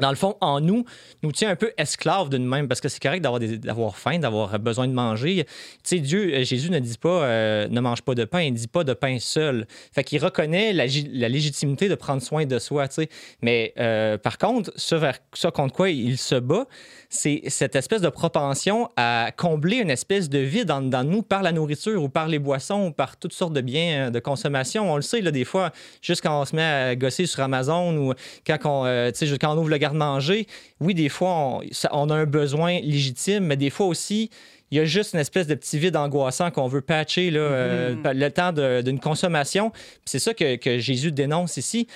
[0.01, 0.85] dans le fond, en nous,
[1.25, 4.21] nous tient un peu esclaves de nous-mêmes parce que c'est correct d'avoir, des- d'avoir faim,
[4.21, 5.45] d'avoir besoin de manger.
[5.45, 5.51] Tu
[5.83, 8.69] sais, Dieu, euh, Jésus ne dit pas ne mange pas de pain, il ne dit
[8.69, 9.67] pas de pain seul.
[9.93, 13.09] Fait qu'il reconnaît la, la légitimité de prendre soin de soi, tu sais.
[13.43, 13.75] Mais
[14.23, 14.95] par contre, ce,
[15.35, 16.67] ce contre quoi il se bat,
[17.11, 21.43] c'est cette espèce de propension à combler une espèce de vide dans, dans nous par
[21.43, 24.93] la nourriture ou par les boissons ou par toutes sortes de biens euh, de consommation.
[24.93, 27.97] On le sait, là, des fois, juste quand on se met à gosser sur Amazon
[27.97, 28.13] ou
[28.47, 30.47] quand on, euh, quand on ouvre le garde-manger,
[30.81, 34.29] oui, des fois, on, ça- on a un besoin légitime, mais des fois aussi,
[34.71, 37.95] il y a juste une espèce de petit vide angoissant qu'on veut patcher là, euh,
[38.13, 39.73] le temps de- d'une consommation.
[40.05, 41.87] C'est ça que, que Jésus dénonce ici.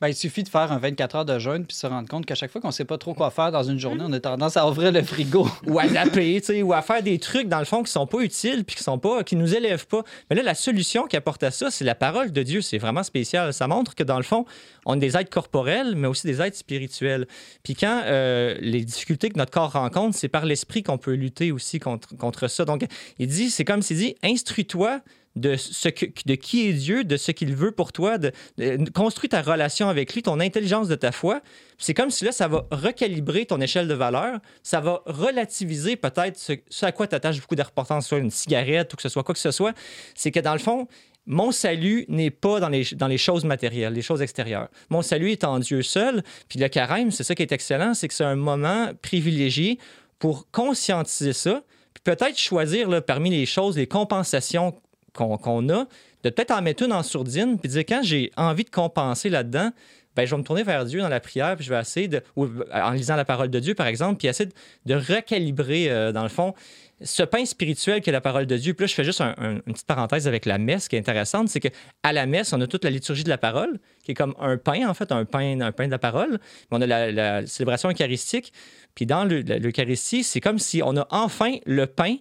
[0.00, 2.34] Ben, il suffit de faire un 24 heures de jeûne puis se rendre compte qu'à
[2.34, 4.68] chaque fois qu'on sait pas trop quoi faire dans une journée, on a tendance à
[4.68, 5.48] ouvrir le frigo.
[5.66, 8.64] ou à sais, ou à faire des trucs dans le fond qui sont pas utiles
[8.64, 10.02] puis qui sont pas qui nous élèvent pas.
[10.28, 13.02] Mais là la solution qui apporte à ça, c'est la parole de Dieu, c'est vraiment
[13.02, 13.54] spécial.
[13.54, 14.44] Ça montre que dans le fond,
[14.84, 17.26] on est des êtres corporels mais aussi des êtres spirituels.
[17.62, 21.52] Puis quand euh, les difficultés que notre corps rencontre, c'est par l'esprit qu'on peut lutter
[21.52, 22.66] aussi contre contre ça.
[22.66, 22.84] Donc
[23.18, 25.00] il dit c'est comme s'il dit instruis-toi
[25.36, 29.28] de, ce que, de qui est Dieu, de ce qu'il veut pour toi, de, de-
[29.28, 31.40] ta relation avec lui, ton intelligence de ta foi.
[31.78, 36.38] C'est comme si là, ça va recalibrer ton échelle de valeur, ça va relativiser peut-être
[36.38, 39.22] ce, ce à quoi tu attaches beaucoup d'importance, soit une cigarette ou que ce soit
[39.22, 39.74] quoi que ce soit.
[40.14, 40.88] C'est que dans le fond,
[41.26, 44.68] mon salut n'est pas dans les, dans les choses matérielles, les choses extérieures.
[44.90, 46.22] Mon salut est en Dieu seul.
[46.48, 49.78] Puis le carême, c'est ça qui est excellent, c'est que c'est un moment privilégié
[50.18, 51.62] pour conscientiser ça,
[51.92, 54.74] puis peut-être choisir là, parmi les choses, les compensations
[55.16, 55.86] qu'on a,
[56.22, 59.70] de peut-être en mettre une en sourdine, puis dire quand j'ai envie de compenser là-dedans,
[60.16, 62.22] ben, je vais me tourner vers Dieu dans la prière, puis je vais essayer de,
[62.36, 64.48] ou en lisant la parole de Dieu, par exemple, puis essayer
[64.86, 66.54] de, recalibrer, euh, dans le fond,
[67.02, 68.72] ce pain spirituel qu'est la parole de Dieu.
[68.72, 70.98] Puis là, je fais juste un- un- une petite parenthèse avec la messe qui est
[70.98, 74.14] intéressante, c'est qu'à la messe, on a toute la liturgie de la parole, qui est
[74.14, 76.40] comme un pain, en fait, un pain, de la parole.
[76.70, 78.54] On a la, célébration eucharistique.
[78.94, 82.16] Puis dans l'Eucharistie, c'est comme si on a enfin le pain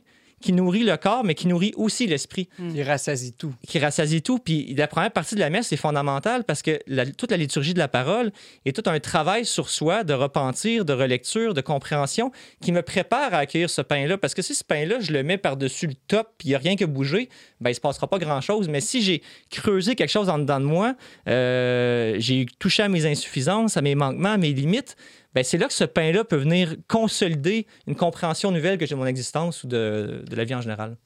[0.45, 3.53] qui nourrit le corps, mais qui nourrit aussi l'esprit Il rassasie tout.
[3.67, 4.37] qui rassasie tout.
[4.37, 7.73] Puis la première partie de la messe est fondamentale parce que la- toute la liturgie
[7.73, 8.31] de la parole
[8.65, 12.31] est tout un travail sur soi de repentir, de relecture, de compréhension
[12.61, 14.19] qui me prépare à accueillir ce pain-là.
[14.19, 16.59] Parce que si ce pain-là, je le mets par-dessus le top puis il n'y a
[16.59, 17.27] rien que bouger,
[17.59, 18.67] ben, il ne se passera pas grand-chose.
[18.69, 20.93] Mais si j'ai creusé quelque chose en dedans de moi,
[21.27, 24.95] euh, j'ai touché à mes insuffisances, à mes manquements, à mes limites,
[25.43, 29.05] c'est là que ce pain-là peut venir consolider une compréhension nouvelle que j'ai de mon
[29.05, 30.97] existence ou de, de la vie en général.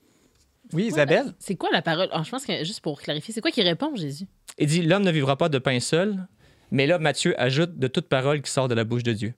[0.73, 1.34] Oui, Isabelle?
[1.39, 2.09] C'est quoi la parole?
[2.11, 4.25] Ah, je pense que, juste pour clarifier, c'est quoi qui répond, Jésus?
[4.57, 6.27] Il dit L'homme ne vivra pas de pain seul,
[6.71, 9.34] mais là, Matthieu ajoute de toute parole qui sort de la bouche de Dieu.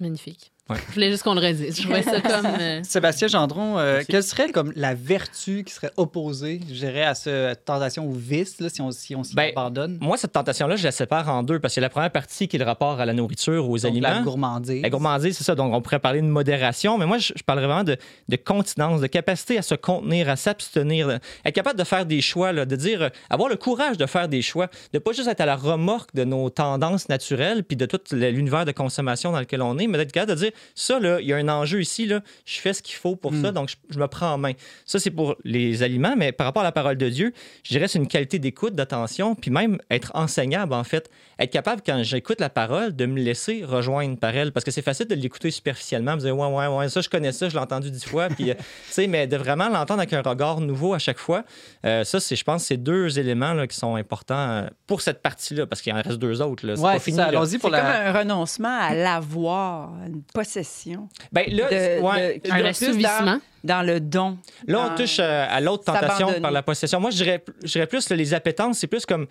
[0.00, 0.52] Magnifique.
[0.70, 0.76] Ouais.
[0.88, 1.80] Je voulais juste qu'on le redise.
[1.80, 2.46] Je ça comme.
[2.60, 7.14] euh, Sébastien Gendron, euh, quelle serait comme la vertu qui serait opposée, je dirais, à
[7.14, 9.96] cette tentation ou vice, là, si on, si on s'y Ben, abandonne?
[10.00, 12.48] Moi, cette tentation-là, je la sépare en deux parce qu'il y a la première partie
[12.48, 14.08] qui est le rapport à la nourriture, aux Donc, aliments.
[14.10, 14.82] la gourmandise.
[14.82, 15.54] La gourmandise, c'est ça.
[15.54, 17.96] Donc, on pourrait parler de modération, mais moi, je, je parlerais vraiment de,
[18.28, 22.52] de continence, de capacité à se contenir, à s'abstenir, être capable de faire des choix,
[22.52, 25.40] là, de dire, euh, avoir le courage de faire des choix, de pas juste être
[25.40, 29.62] à la remorque de nos tendances naturelles puis de tout l'univers de consommation dans lequel
[29.62, 32.06] on est, mais d'être capable de dire, ça, là, il y a un enjeu ici,
[32.06, 34.52] là, je fais ce qu'il faut pour ça, donc je, je me prends en main.
[34.84, 37.32] Ça, c'est pour les aliments, mais par rapport à la parole de Dieu,
[37.64, 41.10] je dirais c'est une qualité d'écoute, d'attention, puis même être enseignable, en fait.
[41.40, 44.50] Être capable, quand j'écoute la parole, de me laisser rejoindre par elle.
[44.52, 47.30] Parce que c'est facile de l'écouter superficiellement, me dire, ouais, ouais, ouais, ça, je connais
[47.32, 48.28] ça, je l'ai entendu dix fois.
[48.28, 48.54] Puis, euh,
[48.88, 51.44] tu sais, mais de vraiment l'entendre avec un regard nouveau à chaque fois,
[51.86, 55.22] euh, ça, c'est, je pense, c'est deux éléments là, qui sont importants euh, pour cette
[55.22, 56.66] partie-là, parce qu'il en reste deux autres.
[56.66, 56.74] Là.
[56.74, 57.16] C'est Ouais, pas fini.
[57.16, 57.22] ça.
[57.30, 57.38] là.
[57.38, 57.82] Allons-y pour C'est la.
[57.82, 61.08] comme un renoncement à l'avoir, une possession.
[61.32, 62.40] Ben, là, De- ouais.
[62.44, 63.40] de- un assouvissement.
[63.64, 64.38] Dans, le don.
[64.66, 66.40] Là, on dans- touche euh, à l'autre tentation s'abandonner.
[66.40, 67.00] par la possession.
[67.00, 69.26] Moi, je dirais, je dirais plus là, les appétences, c'est plus comme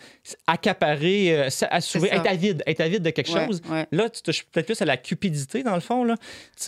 [0.48, 3.62] accaparer, euh, assouvir, être avide, être avide de quelque Ouais, chose.
[3.70, 3.88] ouais.
[3.92, 6.04] Là, tu touches peut-être plus à la cupidité, dans le fond.
[6.04, 6.16] Là.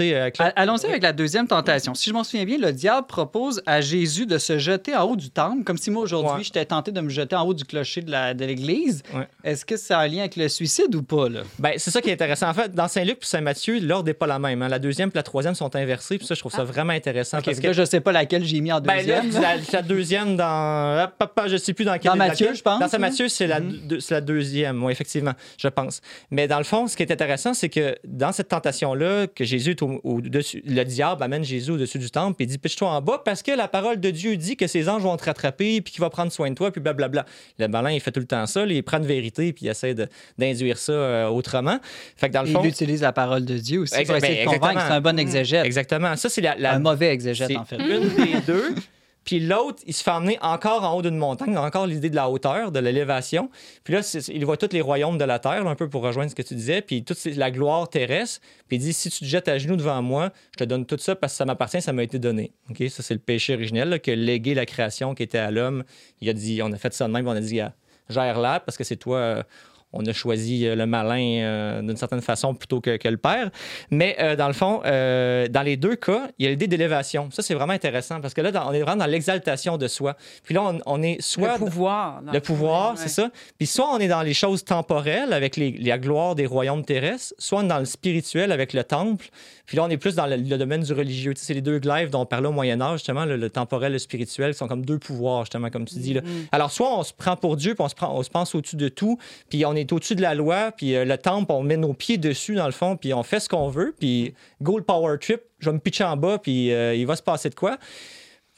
[0.02, 1.94] Euh, Allons-y avec la deuxième tentation.
[1.94, 5.16] Si je m'en souviens bien, le diable propose à Jésus de se jeter en haut
[5.16, 6.44] du temple, comme si moi aujourd'hui Ouais.
[6.44, 9.02] j'étais tenté de me jeter en haut du clocher de l'église.
[9.14, 9.28] Ouais.
[9.44, 11.30] Est-ce que ça a un lien avec le suicide ou pas?
[11.30, 11.42] Là?
[11.58, 12.50] Ben, c'est ça qui est intéressant.
[12.50, 14.62] En fait, dans Saint-Luc et Saint-Matthieu, l'ordre n'est pas la même.
[14.62, 14.68] hein.
[14.68, 16.18] La deuxième et la troisième sont inversées.
[16.18, 17.38] Puis ça, je trouve ça vraiment intéressant.
[17.40, 17.42] Ah.
[17.50, 19.42] Parce que, que je sais pas laquelle j'ai mis en ben, là, deuxième.
[19.42, 19.56] là.
[19.56, 21.04] la, la deuxième dans.
[21.20, 22.12] hop, je sais plus dans quelle.
[22.12, 22.58] Dans Matthieu, laquelle.
[22.58, 23.10] je pense, Dans là.
[23.30, 23.78] C'est la, Mhm.
[23.88, 26.02] deux- c'est la deuxième, oui, effectivement, je pense.
[26.32, 29.72] Mais dans le fond, ce qui est intéressant, c'est que dans cette tentation-là, que Jésus
[29.72, 33.42] est au- le diable amène Jésus au-dessus du temple et dit Pitche-toi en bas parce
[33.44, 36.10] que la parole de Dieu dit que ses anges vont te rattraper puis qu'il va
[36.10, 37.26] prendre soin de toi, puis blablabla.
[37.58, 39.70] Le malin, il fait tout le temps ça, là, il prend de vérité puis il
[39.70, 39.96] essaie
[40.38, 41.80] d'induire ça euh, autrement.
[42.18, 44.40] Fait que dans le Il utilise la parole de Dieu aussi pour Exact- essayer ben,
[44.40, 44.88] de convaincre exactement.
[44.90, 45.66] c'est un bon exégète.
[45.66, 46.16] Exactement.
[46.16, 47.78] Ça, c'est la, la- Un mauvais exégète, en fait.
[47.78, 48.76] une des deux.
[49.26, 52.30] Puis l'autre, il se fait emmener encore en haut d'une montagne, encore l'idée de la
[52.30, 53.52] hauteur, de l'élévation.
[53.84, 56.32] Puis là, il voit tous les royaumes de la terre, là, un peu pour rejoindre
[56.32, 58.42] ce que tu disais, puis toute la gloire terrestre.
[58.68, 60.98] Puis il dit si tu te jettes à genoux devant moi, je te donne tout
[60.98, 62.54] ça parce que ça m'appartient, ça m'a été donné.
[62.72, 65.84] Ok, Ça, c'est le péché originel, là, que légué la création qui était à l'homme.
[66.22, 67.74] Il a dit on a fait ça de même, on a dit Ah,
[68.10, 69.44] gère-la parce que c'est toi.
[69.92, 73.50] On a choisi euh, le malin euh, d'une certaine façon plutôt que, que le père.
[73.90, 77.30] Mais euh, dans le fond, euh, dans les deux cas, il y a l'idée d'élévation.
[77.32, 80.16] Ça, c'est vraiment intéressant parce que là, dans- on est vraiment dans l'exaltation de soi.
[80.44, 81.54] Puis là, on, on est soit.
[81.54, 82.22] le pouvoir.
[82.32, 82.98] Le pouvoir, ouais.
[82.98, 83.30] c'est ça.
[83.58, 87.34] Puis soit on est dans les choses temporelles avec les, la gloire des royaumes terrestres,
[87.40, 89.28] soit on est dans le spirituel avec le temple.
[89.70, 91.32] Puis là, on est plus dans le, le domaine du religieux.
[91.36, 93.50] Tu sais, c'est les deux glaives dont on parlait au Moyen Âge, justement, le, le
[93.52, 96.16] temporel et le spirituel, qui sont comme deux pouvoirs, justement, comme tu dis.
[96.16, 96.22] Là.
[96.52, 98.78] Alors, soit on se prend pour Dieu, puis on se, prend, on se pense au-dessus
[98.78, 101.78] de tout, puis on est au-dessus de la loi, puis euh, le temple, on met
[101.78, 105.18] nos pieds dessus, dans le fond, puis on fait ce qu'on veut, puis gold power
[105.22, 107.78] trip, je vais me pitcher en bas, puis euh, il va se passer de quoi.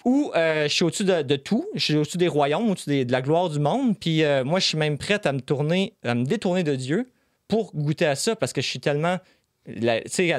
[0.06, 3.06] Ou euh, je suis au-dessus de, de tout, je suis au-dessus des royaumes, au-dessus des-
[3.06, 5.94] de la gloire du monde, puis euh, moi, je suis même prête à me tourner,
[6.04, 7.10] à me détourner de Dieu
[7.50, 9.18] pour goûter à ça, parce que je suis tellement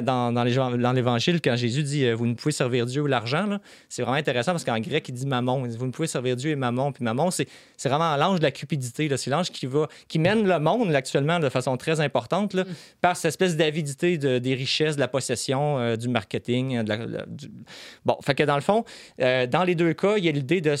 [0.03, 3.57] dans, dans l'Évangile, quand Jésus dit euh, Vous ne pouvez servir Dieu ou l'argent,
[3.89, 5.63] c'est vraiment intéressant parce qu'en grec, il dit mammon.
[5.67, 6.91] Vous ne pouvez servir Dieu et mammon.
[6.91, 7.47] Puis mammon, c'est
[7.85, 9.09] vraiment l'ange de la cupidité.
[9.17, 9.67] C'est l'ange qui,
[10.07, 12.55] qui mène le monde actuellement de façon très importante
[13.01, 16.77] par cette espèce d'avidité de- des richesses, de la possession, euh, du marketing.
[16.77, 17.25] euh,
[18.05, 18.83] Bon, fait que dans le fond,
[19.19, 20.75] dans les deux cas, il y a l'idée de.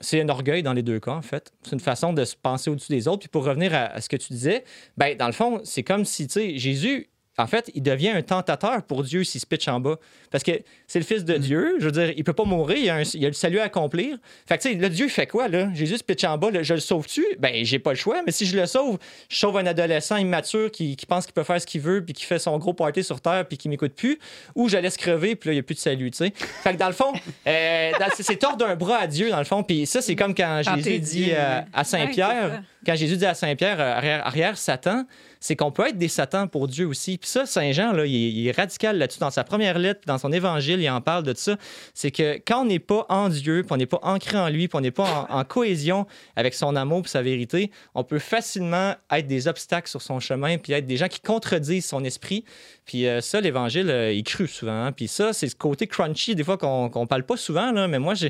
[0.00, 1.52] c'est un orgueil dans les deux cas, en fait.
[1.62, 3.20] C'est une façon de se penser au-dessus des autres.
[3.20, 4.64] Puis pour revenir à, ce que tu disais,
[4.96, 7.07] ben, dans le fond, c'est comme si, Jésus,
[7.38, 9.96] en fait, il devient un tentateur pour Dieu s'il se pitch en bas.
[10.30, 10.52] Parce que
[10.86, 11.76] c'est le Fils de Dieu.
[11.78, 12.76] Je veux dire, il peut pas mourir.
[12.76, 14.18] Il y a, un- il y a le salut à accomplir.
[14.46, 15.68] Fait que, tu sais, là, Dieu fait quoi, là?
[15.74, 16.50] Jésus se pitch en bas.
[16.50, 17.24] là, je le sauve-tu?
[17.38, 18.20] Ben, j'ai pas le choix.
[18.26, 21.44] Mais si je le sauve, je sauve un adolescent immature qui, qui pense qu'il peut
[21.44, 23.94] faire ce qu'il veut puis qui fait son gros party sur Terre puis qui m'écoute
[23.94, 24.18] plus.
[24.54, 26.32] Ou je la laisse crever puis là, il n'y a plus de salut, tu sais.
[26.62, 27.12] Fait que dans le fond,
[27.46, 29.62] euh, c'est- tordre d'un bras à Dieu, dans le fond.
[29.62, 33.34] Puis ça, c'est comme quand Quand Jésus dit euh, à Saint-Pierre, quand Jésus dit à
[33.34, 35.04] Saint-Pierre, euh, arrière, arrière Satan,
[35.40, 37.18] c'est qu'on peut être des satans pour Dieu aussi.
[37.18, 39.20] Puis ça, Saint-Jean, là, il, est, radical là-dessus.
[39.20, 41.56] Dans sa première lettre, dans son évangile, il en parle de ça.
[41.94, 44.68] C'est que quand on n'est pas en Dieu, puis on n'est pas ancré en lui,
[44.68, 48.94] puis on n'est pas en, cohésion avec son amour et sa vérité, on peut facilement
[49.10, 52.44] être des obstacles sur son chemin, puis être des gens qui contredisent son esprit.
[52.84, 54.72] Puis euh, ça, l'évangile, euh, il crut souvent.
[54.72, 54.92] hein.
[54.92, 57.98] Puis ça, c'est ce côté crunchy, des fois, qu'on qu'on parle pas souvent, là, mais
[57.98, 58.28] moi, je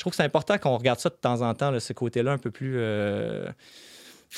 [0.00, 2.50] trouve que c'est important qu'on regarde ça de temps en temps, ce côté-là un peu
[2.50, 2.74] plus...
[2.78, 3.46] euh,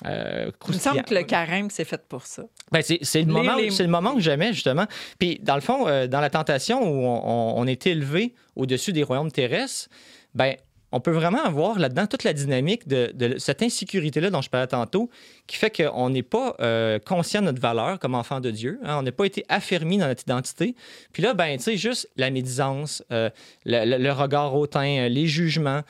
[0.04, 2.42] euh, Il me semble que le carême, c'est fait pour ça.
[2.70, 4.86] Ben, c'est c'est le, Les- moment, les- c'est le moment que j'aimais, justement.
[5.18, 8.92] Puis, dans le fond, euh, dans la tentation où on, on- on est élevé au-dessus
[8.92, 9.88] des royaumes terrestres,
[10.34, 10.56] ben,
[10.92, 15.10] on peut vraiment avoir là-dedans toute la dynamique de, cette insécurité-là dont je parlais tantôt,
[15.46, 18.78] qui fait qu'on n'est pas euh, conscient de notre valeur comme enfant de Dieu.
[18.84, 18.98] hein.
[18.98, 20.76] on n'a pas été affermi dans notre identité.
[21.12, 23.30] Puis là, ben, tu sais, juste la médisance, euh,
[23.64, 25.82] le, regard hautain, euh, les jugements,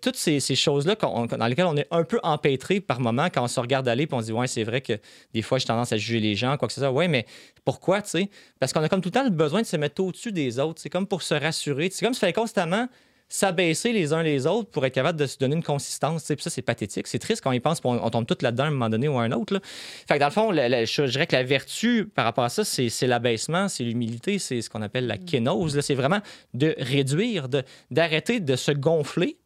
[0.00, 3.60] toutes ces, choses-là dans lesquelles on est un peu empêtré par moment quand on se
[3.60, 4.94] regarde aller puis on se dit, ouais, c'est vrai que
[5.34, 6.90] des fois, j'ai tendance à juger les gens, quoi que ce soit.
[6.90, 7.26] Ouais, mais
[7.64, 8.30] pourquoi, tu sais?
[8.60, 10.80] Parce qu'on a comme tout le temps le besoin de se mettre au-dessus des autres.
[10.80, 11.90] C'est comme pour se rassurer.
[11.90, 12.88] C'est comme s'il fallait constamment
[13.28, 16.24] s'abaisser les uns les autres pour être capable de se donner une consistance.
[16.26, 17.06] Puis ça, c'est pathétique.
[17.06, 19.08] C'est triste quand y pense, puis on, on tombe tous là-dedans à un moment donné
[19.08, 19.60] ou à un autre.
[20.08, 22.64] Fait que dans le fond, la- je dirais que la vertu par rapport à ça,
[22.64, 25.80] c'est l'abaissement, c'est l'humilité, c'est ce qu'on appelle la kénose.
[25.80, 26.20] C'est vraiment
[26.54, 27.48] de réduire,
[27.90, 29.38] d'arrêter de, se gonfler.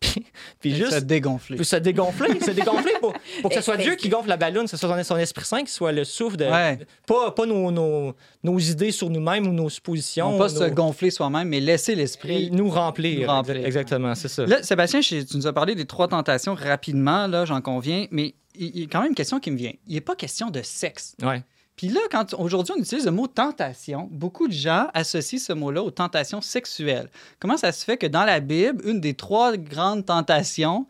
[0.00, 0.26] Puis,
[0.60, 1.56] puis Se juste dégonfler.
[1.56, 4.64] puis se dégonfler, se dégonfler pour, pour que ce soit Dieu qui gonfle la ballonne,
[4.64, 6.44] que ce soit son, son Esprit Saint qui soit le souffle de.
[6.44, 6.78] Ouais.
[7.06, 10.32] Pas, pas nos, nos, nos idées sur nous-mêmes ou nos suppositions.
[10.32, 12.50] Non pas nos- se gonfler soi-même, mais laisser l'esprit.
[12.50, 13.20] nous remplir.
[13.20, 13.64] Nous remplir.
[13.66, 14.44] Exactement, c'est ça.
[14.46, 18.66] Là, Sébastien, tu nous as parlé des trois tentations rapidement, là, j'en conviens, mais il
[18.74, 19.72] il y a quand même une question qui me vient.
[19.86, 21.14] Il n'est pas question de sexe.
[21.22, 21.42] Ouais.
[21.76, 25.82] Puis là, quand aujourd'hui on utilise le mot tentation, beaucoup de gens associent ce mot-là
[25.82, 27.10] aux tentations sexuelles.
[27.38, 30.86] Comment ça se fait que dans la Bible, une des trois grandes tentations,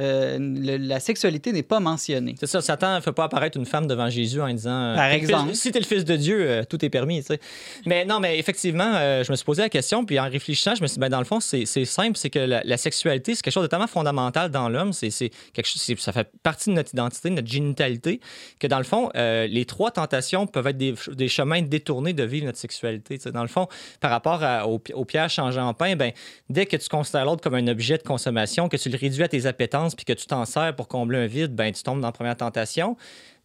[0.00, 2.34] euh, le- la sexualité n'est pas mentionnée?
[2.40, 5.10] C'est ça, Satan ne fait pas apparaître une femme devant Jésus en disant euh, Par
[5.10, 5.54] exemple.
[5.54, 7.20] Si tu es le fils de Dieu, euh, tout est permis.
[7.20, 7.40] tu sais.
[7.86, 10.82] Mais non, mais effectivement, euh, je me suis posé la question, puis en réfléchissant, je
[10.82, 13.42] me suis dit ben, dans le fond, c'est simple, c'est que la, la sexualité, c'est
[13.42, 15.10] quelque chose de tellement fondamental dans l'homme, c'est
[15.52, 18.20] quelque chose, ça fait partie de notre identité, de notre génitalité,
[18.58, 22.46] que dans le fond, les trois tentations peuvent être des, des chemins détournés de vivre
[22.46, 23.18] notre sexualité.
[23.18, 23.32] tu sais.
[23.32, 23.68] Dans le fond,
[24.00, 26.12] par rapport à- au, au pierre changeant en pain, ben,
[26.48, 29.28] dès que tu considères l'autre comme un objet de consommation, que tu le réduis à
[29.28, 32.08] tes appétences, puis que tu t'en sers pour combler un vide, ben, tu tombes dans
[32.08, 32.96] la première tentation.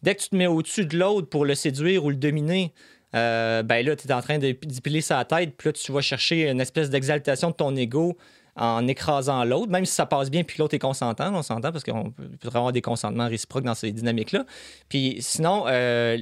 [0.02, 2.72] Dès que tu te mets au-dessus de l'autre pour le séduire ou le dominer,
[3.14, 5.92] euh, ben là, tu es en train de d'y piler sa tête, puis là, tu
[5.92, 8.16] vas chercher une espèce d'exaltation de ton ego
[8.56, 11.84] en écrasant l'autre, même si ça passe bien puis l'autre est consentant, on s'entend parce
[11.84, 14.46] qu'on peut avoir des consentements réciproques dans ces dynamiques-là.
[14.88, 16.16] Puis sinon, euh,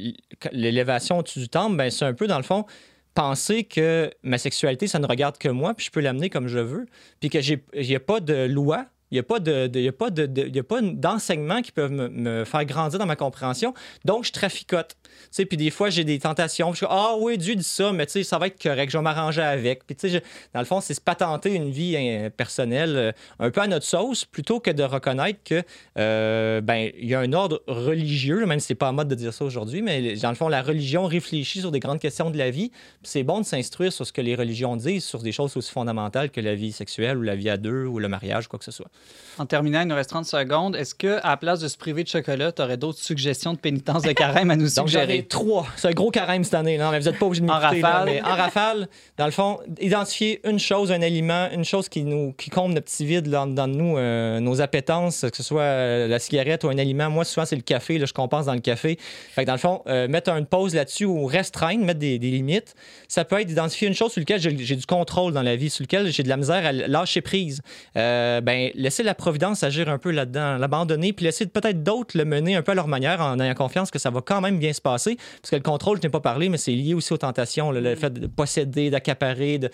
[0.50, 2.66] l'élévation au-dessus du temple, ben, c'est un peu, dans le fond,
[3.14, 6.58] penser que ma sexualité, ça ne regarde que moi, puis je peux l'amener comme je
[6.58, 6.86] veux,
[7.20, 11.62] puis que j'ai n'y a pas de loi, il n'y a pas de, y de,
[11.62, 13.72] qui peuvent me, faire grandir dans ma compréhension.
[14.04, 14.96] Donc, je traficote.
[15.04, 16.72] Tu sais, puis des fois, j'ai des tentations.
[16.72, 19.42] Je suis ah oui, Dieu dit ça, mais ça va être correct, je vais m'arranger
[19.42, 19.86] avec.
[19.86, 20.18] Puis je-
[20.52, 23.86] dans le fond, c'est se patenter une vie euh, personnelle euh, un peu à notre
[23.86, 25.62] sauce, plutôt que de reconnaître que,
[25.98, 29.32] euh, ben, y a un ordre religieux, même si c'est pas en mode de dire
[29.32, 32.50] ça aujourd'hui, mais dans le fond, la religion réfléchit sur des grandes questions de la
[32.50, 32.72] vie.
[33.04, 36.30] C'est bon de s'instruire sur ce que les religions disent, sur des choses aussi fondamentales
[36.30, 38.72] que la vie sexuelle ou la vie à deux ou le mariage, quoi que ce
[38.72, 38.90] soit.
[39.36, 40.76] En terminant, il nous reste 30 secondes.
[40.76, 43.58] Est-ce que à la place de se priver de chocolat, tu aurais d'autres suggestions de
[43.58, 45.24] pénitence de carême à nous Donc, suggérer?
[45.24, 45.66] trois.
[45.74, 46.78] C'est un gros carême cette année.
[46.78, 47.80] Non, mais vous n'êtes pas obligé de En m'écouter.
[47.80, 48.04] là, rafale.
[48.06, 48.88] mais En rafale,
[49.18, 52.86] dans le fond, identifier une chose, un aliment, une chose qui nous qui comble notre
[52.86, 56.68] petit vide là, dans nous, euh, nos appétences, que ce soit euh, la cigarette ou
[56.68, 57.10] un aliment.
[57.10, 57.98] Moi, souvent, c'est le café.
[57.98, 58.98] Là, je compense dans le café.
[59.32, 62.30] Fait que dans le fond, euh, mettre une pause là-dessus ou restreindre, mettre des, des
[62.30, 62.76] limites,
[63.08, 65.82] ça peut être d'identifier une chose sur laquelle j'ai du contrôle dans la vie, sur
[65.82, 67.62] laquelle j'ai de la misère à lâcher prise.
[67.96, 72.54] Ben, laisser la providence agir un peu là-dedans, l'abandonner, puis laisser peut-être d'autres le mener
[72.54, 74.80] un peu à leur manière en ayant confiance que ça va quand même bien se
[74.80, 75.16] passer.
[75.42, 77.96] Parce que le contrôle, je n'ai pas parlé, mais c'est lié aussi aux tentations, le
[77.96, 79.58] fait de posséder, d'accaparer.
[79.58, 79.70] De...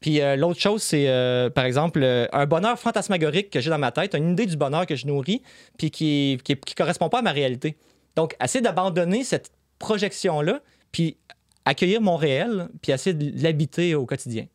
[0.00, 3.78] Puis euh, l'autre chose, c'est euh, par exemple euh, un bonheur fantasmagorique que j'ai dans
[3.78, 5.42] ma tête, une idée du bonheur que je nourris,
[5.76, 7.76] puis qui ne qui, qui correspond pas à ma réalité.
[8.14, 9.50] Donc, essayer d'abandonner cette
[9.80, 10.60] projection-là,
[10.92, 11.16] puis
[11.64, 14.46] accueillir mon réel, puis essayer de l'habiter au quotidien.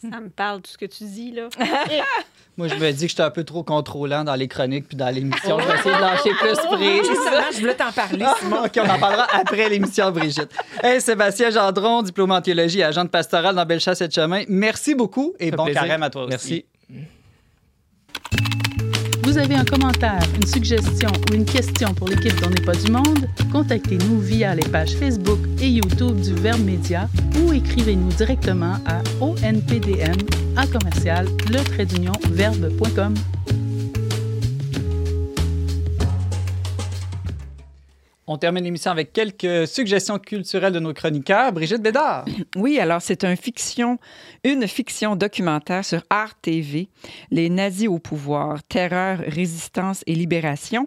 [0.00, 1.48] Ça me parle, tout ce que tu dis, là.
[2.56, 5.08] Moi, je me dis que j'étais un peu trop contrôlant dans les chroniques puis dans
[5.14, 5.58] l'émission.
[5.58, 7.06] Je vais essayer de lâcher plus prise.
[7.06, 8.64] Justement, je voulais t'en parler, Simon.
[8.64, 10.50] OK, on en parlera après l'émission, Brigitte.
[10.82, 14.42] Hey, Sébastien Gendron, diplôme en théologie et agent de pastoral dans Bellechasse et de Chemin.
[14.48, 15.82] Merci beaucoup et bon plaisir.
[15.82, 16.64] carême à toi aussi.
[16.88, 17.10] Merci.
[19.30, 22.90] Vous avez un commentaire, une suggestion ou une question pour l'équipe d'On n'est pas du
[22.90, 23.28] monde?
[23.52, 27.08] Contactez-nous via les pages Facebook et YouTube du Verbe Média
[27.38, 30.16] ou écrivez-nous directement à onpdm
[30.56, 31.28] à commercial.
[38.32, 41.52] On termine l'émission avec quelques suggestions culturelles de nos chroniqueurs.
[41.52, 42.24] Brigitte Bédard.
[42.56, 43.98] Oui, alors c'est un fiction,
[44.44, 46.88] une fiction documentaire sur Art TV,
[47.32, 50.86] Les nazis au pouvoir, terreur, résistance et libération.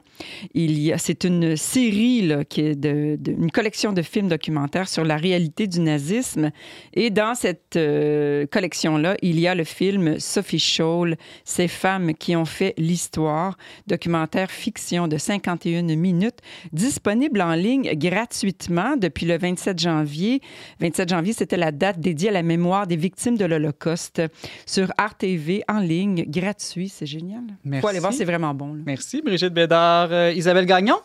[0.54, 5.04] Il y a, c'est une série là, qui de- une collection de films documentaires sur
[5.04, 6.52] la réalité du nazisme.
[6.94, 12.38] Et dans cette euh, collection-là, il y a le film Sophie Scholl, Ces femmes qui
[12.38, 16.40] ont fait l'histoire, documentaire fiction de 51 minutes,
[16.72, 20.42] disponible en ligne gratuitement depuis le 27 janvier.
[20.80, 24.22] 27 janvier, c'était la date dédiée à la mémoire des victimes de l'Holocauste
[24.66, 26.90] sur Art TV en ligne, gratuit.
[26.90, 27.44] C'est génial.
[27.64, 27.82] Merci.
[27.82, 28.74] Faut aller voir, c'est vraiment bon.
[28.74, 28.82] là.
[28.86, 30.12] Merci, Brigitte Bédard.
[30.12, 30.98] Euh, Isabelle Gagnon?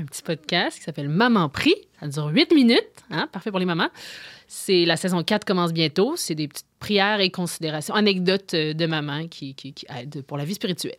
[0.00, 1.74] un petit podcast qui s'appelle Maman prie.
[2.00, 2.78] Ça dure 8 minutes,
[3.10, 3.88] hein, parfait pour les mamans.
[4.46, 6.14] C'est la saison 4 commence bientôt.
[6.16, 10.38] C'est des petites prières et considérations, anecdotes euh, de maman qui, qui, qui aident pour
[10.38, 10.94] la vie spirituelle.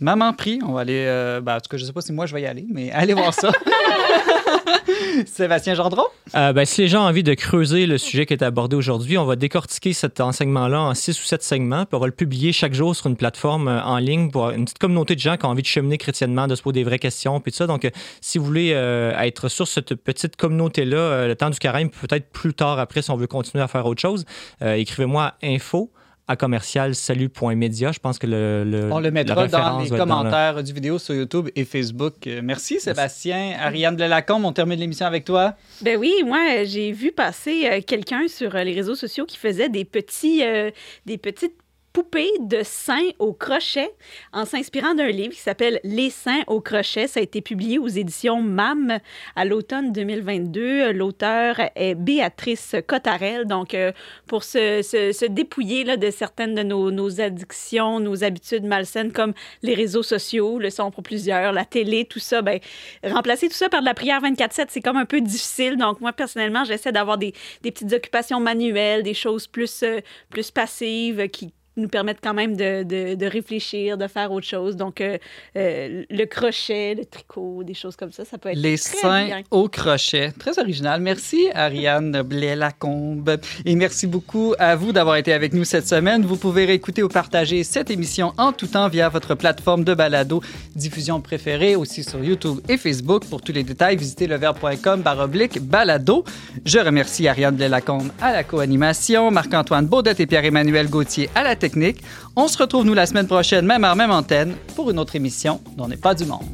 [0.00, 0.60] Maman prie.
[0.64, 1.04] On va aller.
[1.06, 2.90] euh, ben, en tout cas, je sais pas si moi je vais y aller, mais
[2.92, 3.50] allez voir ça.
[5.26, 6.04] Sébastien Gendron?
[6.36, 9.18] Euh, ben, si les gens ont envie de creuser le sujet qui est abordé aujourd'hui,
[9.18, 12.52] on va décortiquer cet enseignement-là en six ou sept segments, puis on va le publier
[12.52, 15.46] chaque jour sur une plateforme euh, en ligne pour une petite communauté de gens qui
[15.46, 17.66] ont envie de cheminer chrétiennement, de se poser des vraies questions, puis tout ça.
[17.66, 17.90] Donc,
[18.20, 22.78] si vous voulez être sur cette petite communauté-là, le temps du carême, peut-être plus tard
[22.78, 24.24] après, si on veut continuer à faire autre chose,
[24.60, 25.90] écrivez-moi info
[26.28, 27.90] à commercial salut.media.
[27.92, 30.98] Je pense que le, le- On le mettra dans les dans le- commentaires du vidéo
[30.98, 32.14] sur YouTube et Facebook.
[32.26, 33.56] Euh, Merci, Sébastien.
[33.58, 35.54] Ariane Blelacombe, on termine l'émission avec toi.
[35.82, 39.68] Ben oui, moi, j'ai vu passer euh, quelqu'un sur euh, les réseaux sociaux qui faisait
[39.70, 40.70] des petits, euh,
[41.06, 41.54] des petites
[41.98, 43.90] poupées de seins au crochet
[44.32, 47.08] en s'inspirant d'un livre qui s'appelle Les seins au crochet.
[47.08, 49.00] Ça a été publié aux éditions MAM
[49.34, 50.92] à l'automne 2022.
[50.92, 53.46] L'auteur est Béatrice Cottarel.
[53.46, 53.90] Donc, euh,
[54.28, 59.10] pour se, se- se dépouiller là, de certaines de nos, nos addictions, nos habitudes malsaines
[59.10, 62.60] comme les réseaux sociaux, le son pour plusieurs, la télé, tout ça, ben,
[63.02, 65.76] remplacer tout ça par de la prière 24-7, c'est comme un peu difficile.
[65.76, 67.32] Donc, moi, personnellement, j'essaie d'avoir des,
[67.62, 69.98] des petites occupations manuelles, des choses plus, euh,
[70.30, 74.76] plus passives qui nous permettent quand même de, de- de réfléchir, de faire autre chose.
[74.76, 75.16] Donc, euh,
[75.56, 79.24] euh, le crochet, le tricot, des choses comme ça, ça peut être Les très seins
[79.26, 79.42] bien.
[79.50, 80.32] au crochet.
[80.38, 81.00] Très original.
[81.00, 83.38] Merci, Ariane Blais-Lacombe.
[83.64, 86.24] Et merci beaucoup à vous d'avoir été avec nous cette semaine.
[86.24, 90.42] Vous pouvez réécouter ou partager cette émission en tout temps via votre plateforme de balado
[90.76, 93.24] diffusion préférée, aussi sur YouTube et Facebook.
[93.26, 96.24] Pour tous les détails, visitez leverbe.com baroblique balado.
[96.64, 102.02] Je remercie Ariane Blais-Lacombe à la co-animation, Marc-Antoine Baudette et Pierre-Emmanuel Gauthier à la technique.
[102.34, 105.60] On se retrouve, nous, la semaine prochaine, même heure, même antenne, pour une autre émission
[105.76, 106.46] dont n'est pas du monde.